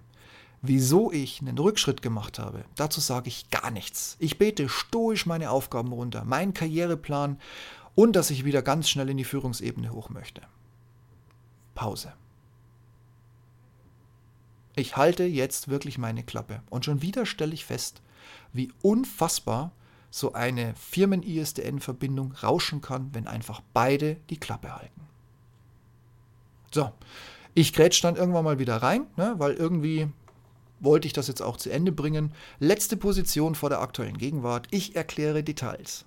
Wieso 0.61 1.11
ich 1.11 1.41
einen 1.41 1.57
Rückschritt 1.57 2.01
gemacht 2.01 2.37
habe, 2.37 2.65
dazu 2.75 3.01
sage 3.01 3.29
ich 3.29 3.49
gar 3.49 3.71
nichts. 3.71 4.15
Ich 4.19 4.37
bete 4.37 4.69
stoisch 4.69 5.25
meine 5.25 5.49
Aufgaben 5.49 5.91
runter, 5.91 6.23
meinen 6.23 6.53
Karriereplan 6.53 7.39
und 7.95 8.15
dass 8.15 8.29
ich 8.29 8.45
wieder 8.45 8.61
ganz 8.61 8.89
schnell 8.89 9.09
in 9.09 9.17
die 9.17 9.23
Führungsebene 9.23 9.91
hoch 9.91 10.09
möchte. 10.09 10.41
Pause. 11.73 12.13
Ich 14.75 14.97
halte 14.97 15.23
jetzt 15.23 15.67
wirklich 15.67 15.97
meine 15.97 16.23
Klappe 16.23 16.61
und 16.69 16.85
schon 16.85 17.01
wieder 17.01 17.25
stelle 17.25 17.53
ich 17.53 17.65
fest, 17.65 18.01
wie 18.53 18.71
unfassbar 18.81 19.71
so 20.11 20.33
eine 20.33 20.75
Firmen-ISDN-Verbindung 20.75 22.33
rauschen 22.33 22.81
kann, 22.81 23.09
wenn 23.13 23.27
einfach 23.27 23.61
beide 23.73 24.17
die 24.29 24.39
Klappe 24.39 24.75
halten. 24.75 25.01
So, 26.73 26.91
ich 27.53 27.73
grätsch 27.73 28.01
dann 28.01 28.15
irgendwann 28.15 28.45
mal 28.45 28.59
wieder 28.59 28.77
rein, 28.77 29.07
ne, 29.17 29.35
weil 29.37 29.53
irgendwie 29.53 30.07
wollte 30.79 31.05
ich 31.05 31.13
das 31.13 31.27
jetzt 31.27 31.41
auch 31.41 31.57
zu 31.57 31.69
Ende 31.69 31.91
bringen. 31.91 32.33
Letzte 32.59 32.97
Position 32.97 33.55
vor 33.55 33.69
der 33.69 33.81
aktuellen 33.81 34.17
Gegenwart. 34.17 34.67
Ich 34.71 34.95
erkläre 34.95 35.43
Details. 35.43 36.05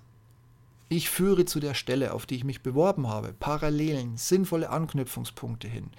Ich 0.89 1.09
führe 1.09 1.45
zu 1.45 1.59
der 1.59 1.73
Stelle, 1.73 2.13
auf 2.13 2.25
die 2.25 2.35
ich 2.35 2.43
mich 2.43 2.61
beworben 2.61 3.07
habe, 3.07 3.33
Parallelen, 3.33 4.17
sinnvolle 4.17 4.69
Anknüpfungspunkte 4.69 5.67
hin. 5.67 5.89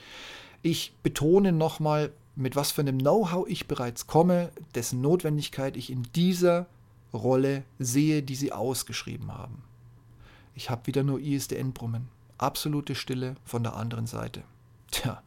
Ich 0.62 0.94
betone 1.02 1.52
nochmal, 1.52 2.12
mit 2.36 2.54
was 2.54 2.70
für 2.70 2.82
einem 2.82 2.98
Know-how 2.98 3.48
ich 3.48 3.66
bereits 3.66 4.06
komme, 4.06 4.50
dessen 4.74 5.00
Notwendigkeit 5.00 5.76
ich 5.76 5.90
in 5.90 6.04
dieser 6.14 6.66
Rolle 7.12 7.64
sehe, 7.78 8.22
die 8.22 8.36
sie 8.36 8.52
ausgeschrieben 8.52 9.32
haben. 9.32 9.62
Ich 10.54 10.70
habe 10.70 10.86
wieder 10.86 11.02
nur 11.02 11.18
ISDN-Brummen. 11.18 12.08
Absolute 12.38 12.94
Stille 12.94 13.36
von 13.44 13.62
der 13.62 13.74
anderen 13.74 14.06
Seite. 14.06 14.42
Tja, 14.90 15.22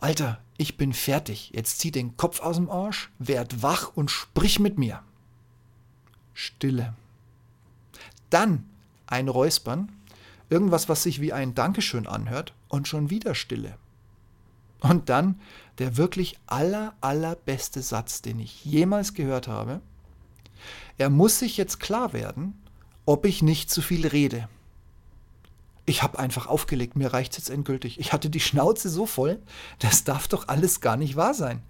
Alter, 0.00 0.40
ich 0.56 0.76
bin 0.76 0.92
fertig. 0.92 1.50
Jetzt 1.54 1.78
zieh 1.78 1.90
den 1.90 2.16
Kopf 2.16 2.40
aus 2.40 2.56
dem 2.56 2.70
Arsch, 2.70 3.10
werd 3.18 3.62
wach 3.62 3.92
und 3.94 4.10
sprich 4.10 4.58
mit 4.58 4.78
mir. 4.78 5.02
Stille. 6.34 6.94
Dann 8.30 8.68
ein 9.06 9.28
Räuspern, 9.28 9.92
irgendwas, 10.50 10.88
was 10.88 11.02
sich 11.02 11.20
wie 11.20 11.32
ein 11.32 11.54
Dankeschön 11.54 12.06
anhört 12.06 12.54
und 12.68 12.88
schon 12.88 13.10
wieder 13.10 13.34
Stille. 13.34 13.76
Und 14.80 15.08
dann 15.08 15.40
der 15.78 15.96
wirklich 15.96 16.38
aller, 16.46 16.94
allerbeste 17.00 17.82
Satz, 17.82 18.22
den 18.22 18.40
ich 18.40 18.64
jemals 18.64 19.14
gehört 19.14 19.48
habe. 19.48 19.80
Er 20.98 21.10
muss 21.10 21.38
sich 21.38 21.56
jetzt 21.56 21.80
klar 21.80 22.12
werden, 22.12 22.60
ob 23.06 23.24
ich 23.24 23.42
nicht 23.42 23.70
zu 23.70 23.82
viel 23.82 24.06
rede 24.06 24.48
ich 25.84 26.02
habe 26.02 26.18
einfach 26.18 26.46
aufgelegt, 26.46 26.96
mir 26.96 27.12
reicht 27.12 27.32
es 27.32 27.38
jetzt 27.38 27.50
endgültig. 27.50 27.98
Ich 27.98 28.12
hatte 28.12 28.30
die 28.30 28.40
Schnauze 28.40 28.88
so 28.88 29.06
voll, 29.06 29.40
das 29.78 30.04
darf 30.04 30.28
doch 30.28 30.48
alles 30.48 30.80
gar 30.80 30.96
nicht 30.96 31.16
wahr 31.16 31.34
sein. 31.34 31.62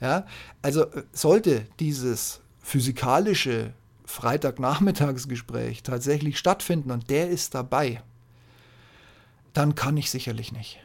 Ja, 0.00 0.26
also 0.62 0.84
äh, 0.84 1.04
sollte 1.12 1.66
dieses 1.78 2.40
physikalische 2.60 3.72
Freitagnachmittagsgespräch 4.06 5.82
tatsächlich 5.82 6.38
stattfinden 6.38 6.90
und 6.90 7.10
der 7.10 7.30
ist 7.30 7.54
dabei, 7.54 8.02
dann 9.52 9.74
kann 9.74 9.96
ich 9.96 10.10
sicherlich 10.10 10.52
nicht. 10.52 10.80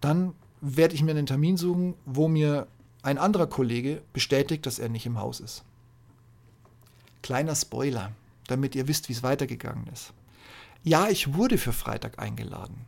Dann 0.00 0.34
werde 0.60 0.94
ich 0.94 1.02
mir 1.02 1.10
einen 1.10 1.26
Termin 1.26 1.56
suchen, 1.56 1.94
wo 2.06 2.28
mir 2.28 2.68
ein 3.02 3.18
anderer 3.18 3.46
Kollege 3.46 4.02
bestätigt, 4.12 4.66
dass 4.66 4.78
er 4.78 4.88
nicht 4.88 5.06
im 5.06 5.18
Haus 5.18 5.40
ist. 5.40 5.64
Kleiner 7.22 7.54
Spoiler, 7.54 8.12
damit 8.46 8.74
ihr 8.74 8.88
wisst, 8.88 9.08
wie 9.08 9.12
es 9.12 9.22
weitergegangen 9.22 9.86
ist. 9.88 10.12
Ja, 10.82 11.08
ich 11.08 11.34
wurde 11.34 11.58
für 11.58 11.72
Freitag 11.72 12.18
eingeladen. 12.18 12.86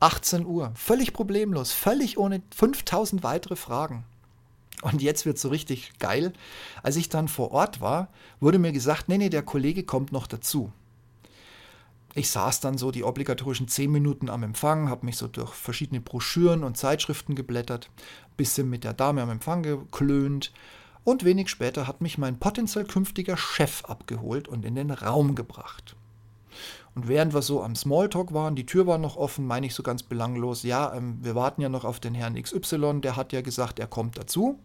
18 0.00 0.44
Uhr, 0.46 0.72
völlig 0.74 1.12
problemlos, 1.12 1.72
völlig 1.72 2.18
ohne 2.18 2.42
5000 2.54 3.22
weitere 3.22 3.56
Fragen. 3.56 4.04
Und 4.82 5.02
jetzt 5.02 5.24
wird 5.24 5.38
so 5.38 5.48
richtig 5.48 5.98
geil. 5.98 6.32
Als 6.82 6.96
ich 6.96 7.08
dann 7.08 7.28
vor 7.28 7.52
Ort 7.52 7.80
war, 7.80 8.08
wurde 8.40 8.58
mir 8.58 8.72
gesagt, 8.72 9.08
nee, 9.08 9.18
nee, 9.18 9.30
der 9.30 9.42
Kollege 9.42 9.82
kommt 9.82 10.12
noch 10.12 10.26
dazu. 10.26 10.72
Ich 12.14 12.30
saß 12.30 12.60
dann 12.60 12.78
so 12.78 12.90
die 12.90 13.02
obligatorischen 13.02 13.66
10 13.66 13.90
Minuten 13.90 14.30
am 14.30 14.42
Empfang, 14.42 14.88
habe 14.88 15.06
mich 15.06 15.16
so 15.16 15.26
durch 15.26 15.52
verschiedene 15.52 16.00
Broschüren 16.00 16.62
und 16.62 16.76
Zeitschriften 16.76 17.34
geblättert, 17.34 17.90
bisschen 18.36 18.70
mit 18.70 18.84
der 18.84 18.92
Dame 18.92 19.22
am 19.22 19.30
Empfang 19.30 19.62
geklönt 19.62 20.52
und 21.02 21.24
wenig 21.24 21.48
später 21.48 21.88
hat 21.88 22.00
mich 22.00 22.16
mein 22.16 22.38
potenziell 22.38 22.84
künftiger 22.84 23.36
Chef 23.36 23.84
abgeholt 23.84 24.46
und 24.46 24.64
in 24.64 24.76
den 24.76 24.90
Raum 24.92 25.34
gebracht. 25.34 25.96
Und 26.94 27.08
während 27.08 27.34
wir 27.34 27.42
so 27.42 27.62
am 27.62 27.74
Smalltalk 27.74 28.32
waren, 28.32 28.54
die 28.54 28.66
Tür 28.66 28.86
war 28.86 28.98
noch 28.98 29.16
offen, 29.16 29.46
meine 29.46 29.66
ich 29.66 29.74
so 29.74 29.82
ganz 29.82 30.02
belanglos, 30.02 30.62
ja, 30.62 30.94
ähm, 30.94 31.18
wir 31.22 31.34
warten 31.34 31.60
ja 31.60 31.68
noch 31.68 31.84
auf 31.84 31.98
den 31.98 32.14
Herrn 32.14 32.40
XY, 32.40 33.00
der 33.00 33.16
hat 33.16 33.32
ja 33.32 33.40
gesagt, 33.40 33.78
er 33.78 33.88
kommt 33.88 34.16
dazu. 34.16 34.58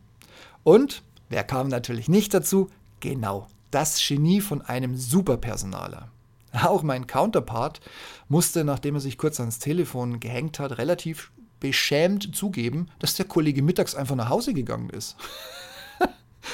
Und 0.64 1.02
wer 1.30 1.44
kam 1.44 1.68
natürlich 1.68 2.08
nicht 2.08 2.34
dazu? 2.34 2.70
Genau, 3.00 3.48
das 3.72 4.00
Genie 4.06 4.42
von 4.42 4.62
einem 4.62 4.96
Superpersonaler. 4.96 6.10
Auch 6.64 6.84
mein 6.84 7.08
Counterpart 7.08 7.80
musste, 8.28 8.64
nachdem 8.64 8.96
er 8.96 9.02
sich 9.02 9.18
kurz 9.18 9.40
ans 9.40 9.60
Telefon 9.60 10.20
gehängt 10.20 10.60
hat, 10.60 10.78
relativ 10.78 11.32
beschämt 11.60 12.36
zugeben, 12.36 12.88
dass 13.00 13.16
der 13.16 13.26
Kollege 13.26 13.62
mittags 13.62 13.96
einfach 13.96 14.16
nach 14.16 14.30
Hause 14.30 14.54
gegangen 14.54 14.90
ist. 14.90 15.16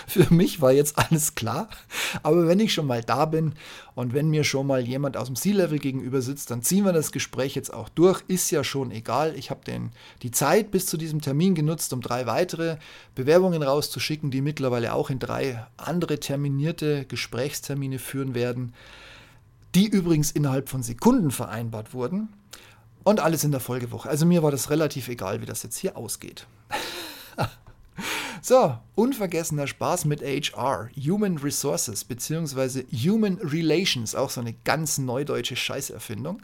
Für 0.08 0.34
mich 0.34 0.62
war 0.62 0.72
jetzt 0.72 0.98
alles 0.98 1.36
klar. 1.36 1.70
Aber 2.24 2.48
wenn 2.48 2.60
ich 2.60 2.74
schon 2.74 2.88
mal 2.88 3.04
da 3.04 3.26
bin 3.26 3.54
und 3.94 4.14
wenn 4.14 4.30
mir 4.30 4.44
schon 4.44 4.68
mal 4.68 4.86
jemand 4.86 5.18
aus 5.18 5.28
dem 5.28 5.36
C-Level 5.36 5.80
gegenüber 5.80 6.22
sitzt, 6.22 6.52
dann 6.52 6.64
ziehen 6.64 6.86
wir 6.86 6.94
das 6.94 7.12
Gespräch 7.12 7.56
jetzt 7.56 7.74
auch 7.74 7.90
durch. 7.90 8.24
Ist 8.28 8.52
ja 8.52 8.64
schon 8.64 8.92
egal. 8.92 9.36
Ich 9.36 9.50
habe 9.50 9.62
die 10.22 10.32
Zeit 10.32 10.72
bis 10.72 10.86
zu 10.86 10.98
diesem 10.98 11.22
Termin 11.22 11.56
genutzt, 11.56 11.94
um 11.94 12.02
drei 12.02 12.26
weitere 12.26 12.78
Bewerbungen 13.14 13.62
rauszuschicken, 13.62 14.32
die 14.32 14.42
mittlerweile 14.42 14.94
auch 14.94 15.10
in 15.10 15.20
drei 15.20 15.66
andere 15.78 16.20
terminierte 16.20 17.06
Gesprächstermine 17.06 18.00
führen 18.00 18.36
werden, 18.36 18.74
die 19.76 19.88
übrigens 19.88 20.32
innerhalb 20.32 20.70
von 20.70 20.84
Sekunden 20.84 21.32
vereinbart 21.32 21.94
wurden. 21.94 22.30
Und 23.04 23.20
alles 23.20 23.44
in 23.44 23.52
der 23.52 23.60
Folgewoche. 23.60 24.10
Also 24.10 24.26
mir 24.26 24.42
war 24.42 24.50
das 24.50 24.72
relativ 24.72 25.10
egal, 25.10 25.40
wie 25.40 25.46
das 25.46 25.62
jetzt 25.62 25.78
hier 25.78 25.96
ausgeht. 25.96 26.48
So, 28.48 28.78
unvergessener 28.94 29.66
Spaß 29.66 30.06
mit 30.06 30.22
HR, 30.22 30.92
Human 30.96 31.40
Resources 31.40 32.06
bzw. 32.06 32.84
Human 32.92 33.40
Relations, 33.42 34.14
auch 34.14 34.30
so 34.30 34.40
eine 34.40 34.54
ganz 34.54 35.00
neudeutsche 35.00 35.56
Scheißerfindung. 35.56 36.44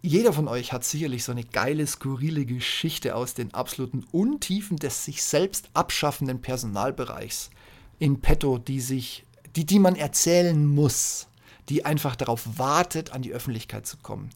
Jeder 0.00 0.32
von 0.32 0.46
euch 0.46 0.72
hat 0.72 0.84
sicherlich 0.84 1.24
so 1.24 1.32
eine 1.32 1.42
geile, 1.42 1.84
skurrile 1.88 2.46
Geschichte 2.46 3.16
aus 3.16 3.34
den 3.34 3.52
absoluten 3.52 4.04
Untiefen 4.12 4.76
des 4.76 5.04
sich 5.04 5.24
selbst 5.24 5.70
abschaffenden 5.74 6.40
Personalbereichs 6.40 7.50
in 7.98 8.20
petto, 8.20 8.58
die 8.58 8.80
sich, 8.80 9.24
die, 9.56 9.66
die 9.66 9.80
man 9.80 9.96
erzählen 9.96 10.64
muss, 10.64 11.26
die 11.68 11.84
einfach 11.84 12.14
darauf 12.14 12.58
wartet, 12.58 13.10
an 13.10 13.22
die 13.22 13.32
Öffentlichkeit 13.32 13.88
zu 13.88 13.96
kommen. 13.96 14.30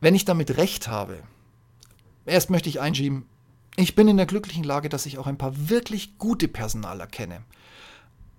Wenn 0.00 0.14
ich 0.14 0.24
damit 0.24 0.58
recht 0.58 0.86
habe, 0.86 1.24
erst 2.24 2.50
möchte 2.50 2.68
ich 2.68 2.78
einschieben, 2.78 3.26
ich 3.78 3.94
bin 3.94 4.08
in 4.08 4.16
der 4.16 4.26
glücklichen 4.26 4.64
Lage, 4.64 4.88
dass 4.88 5.06
ich 5.06 5.18
auch 5.18 5.28
ein 5.28 5.38
paar 5.38 5.68
wirklich 5.68 6.18
gute 6.18 6.48
Personaler 6.48 7.06
kenne. 7.06 7.42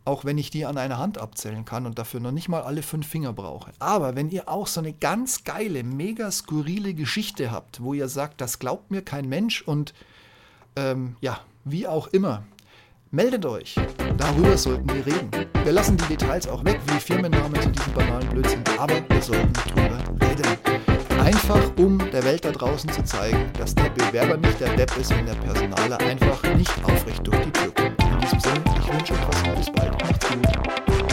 Auch 0.03 0.25
wenn 0.25 0.37
ich 0.37 0.49
die 0.49 0.65
an 0.65 0.77
einer 0.77 0.97
Hand 0.97 1.17
abzählen 1.17 1.63
kann 1.63 1.85
und 1.85 1.97
dafür 1.97 2.19
noch 2.19 2.31
nicht 2.31 2.49
mal 2.49 2.63
alle 2.63 2.81
fünf 2.81 3.07
Finger 3.07 3.31
brauche. 3.31 3.71
Aber 3.79 4.15
wenn 4.15 4.29
ihr 4.29 4.49
auch 4.49 4.67
so 4.67 4.81
eine 4.81 4.91
ganz 4.91 5.45
geile, 5.45 5.83
mega 5.83 6.29
skurrile 6.31 6.93
Geschichte 6.93 7.51
habt, 7.51 7.81
wo 7.81 7.93
ihr 7.93 8.09
sagt, 8.09 8.41
das 8.41 8.59
glaubt 8.59 8.91
mir 8.91 9.01
kein 9.01 9.29
Mensch 9.29 9.61
und 9.61 9.93
ähm, 10.75 11.15
ja, 11.21 11.39
wie 11.63 11.87
auch 11.87 12.07
immer, 12.07 12.43
meldet 13.11 13.45
euch. 13.45 13.75
Darüber 14.17 14.57
sollten 14.57 14.89
wir 14.89 15.05
reden. 15.05 15.31
Wir 15.63 15.71
lassen 15.71 15.95
die 15.95 16.17
Details 16.17 16.47
auch 16.49 16.65
weg, 16.65 16.81
wie 16.87 16.99
Firmennamen 16.99 17.61
zu 17.61 17.69
diesem 17.69 17.93
banalen 17.93 18.29
Blödsinn, 18.29 18.63
aber 18.77 19.01
wir 19.09 19.21
sollten 19.21 19.53
darüber 19.53 20.27
reden. 20.27 21.08
Einfach 21.29 21.71
um 21.77 21.99
der 22.11 22.23
Welt 22.23 22.43
da 22.43 22.51
draußen 22.51 22.91
zu 22.91 23.03
zeigen, 23.03 23.51
dass 23.59 23.75
der 23.75 23.91
Bewerber 23.91 24.35
nicht 24.35 24.59
der 24.59 24.75
Depp 24.75 24.97
ist, 24.97 25.15
wenn 25.15 25.27
der 25.27 25.35
Personaler 25.35 25.99
einfach 25.99 26.41
nicht 26.55 26.73
aufrecht 26.83 27.21
durch 27.23 27.37
die 27.41 27.51
Tür 27.51 27.71
kommt. 27.75 28.01
In 28.01 28.19
diesem 28.19 28.39
Sinne, 28.39 28.63
ich 28.79 28.91
wünsche 28.91 29.13
euch 29.13 29.27
was. 29.27 29.55
Bis 29.55 29.71
bald. 29.71 29.91
Macht's 30.01 30.27
gut. 30.27 31.08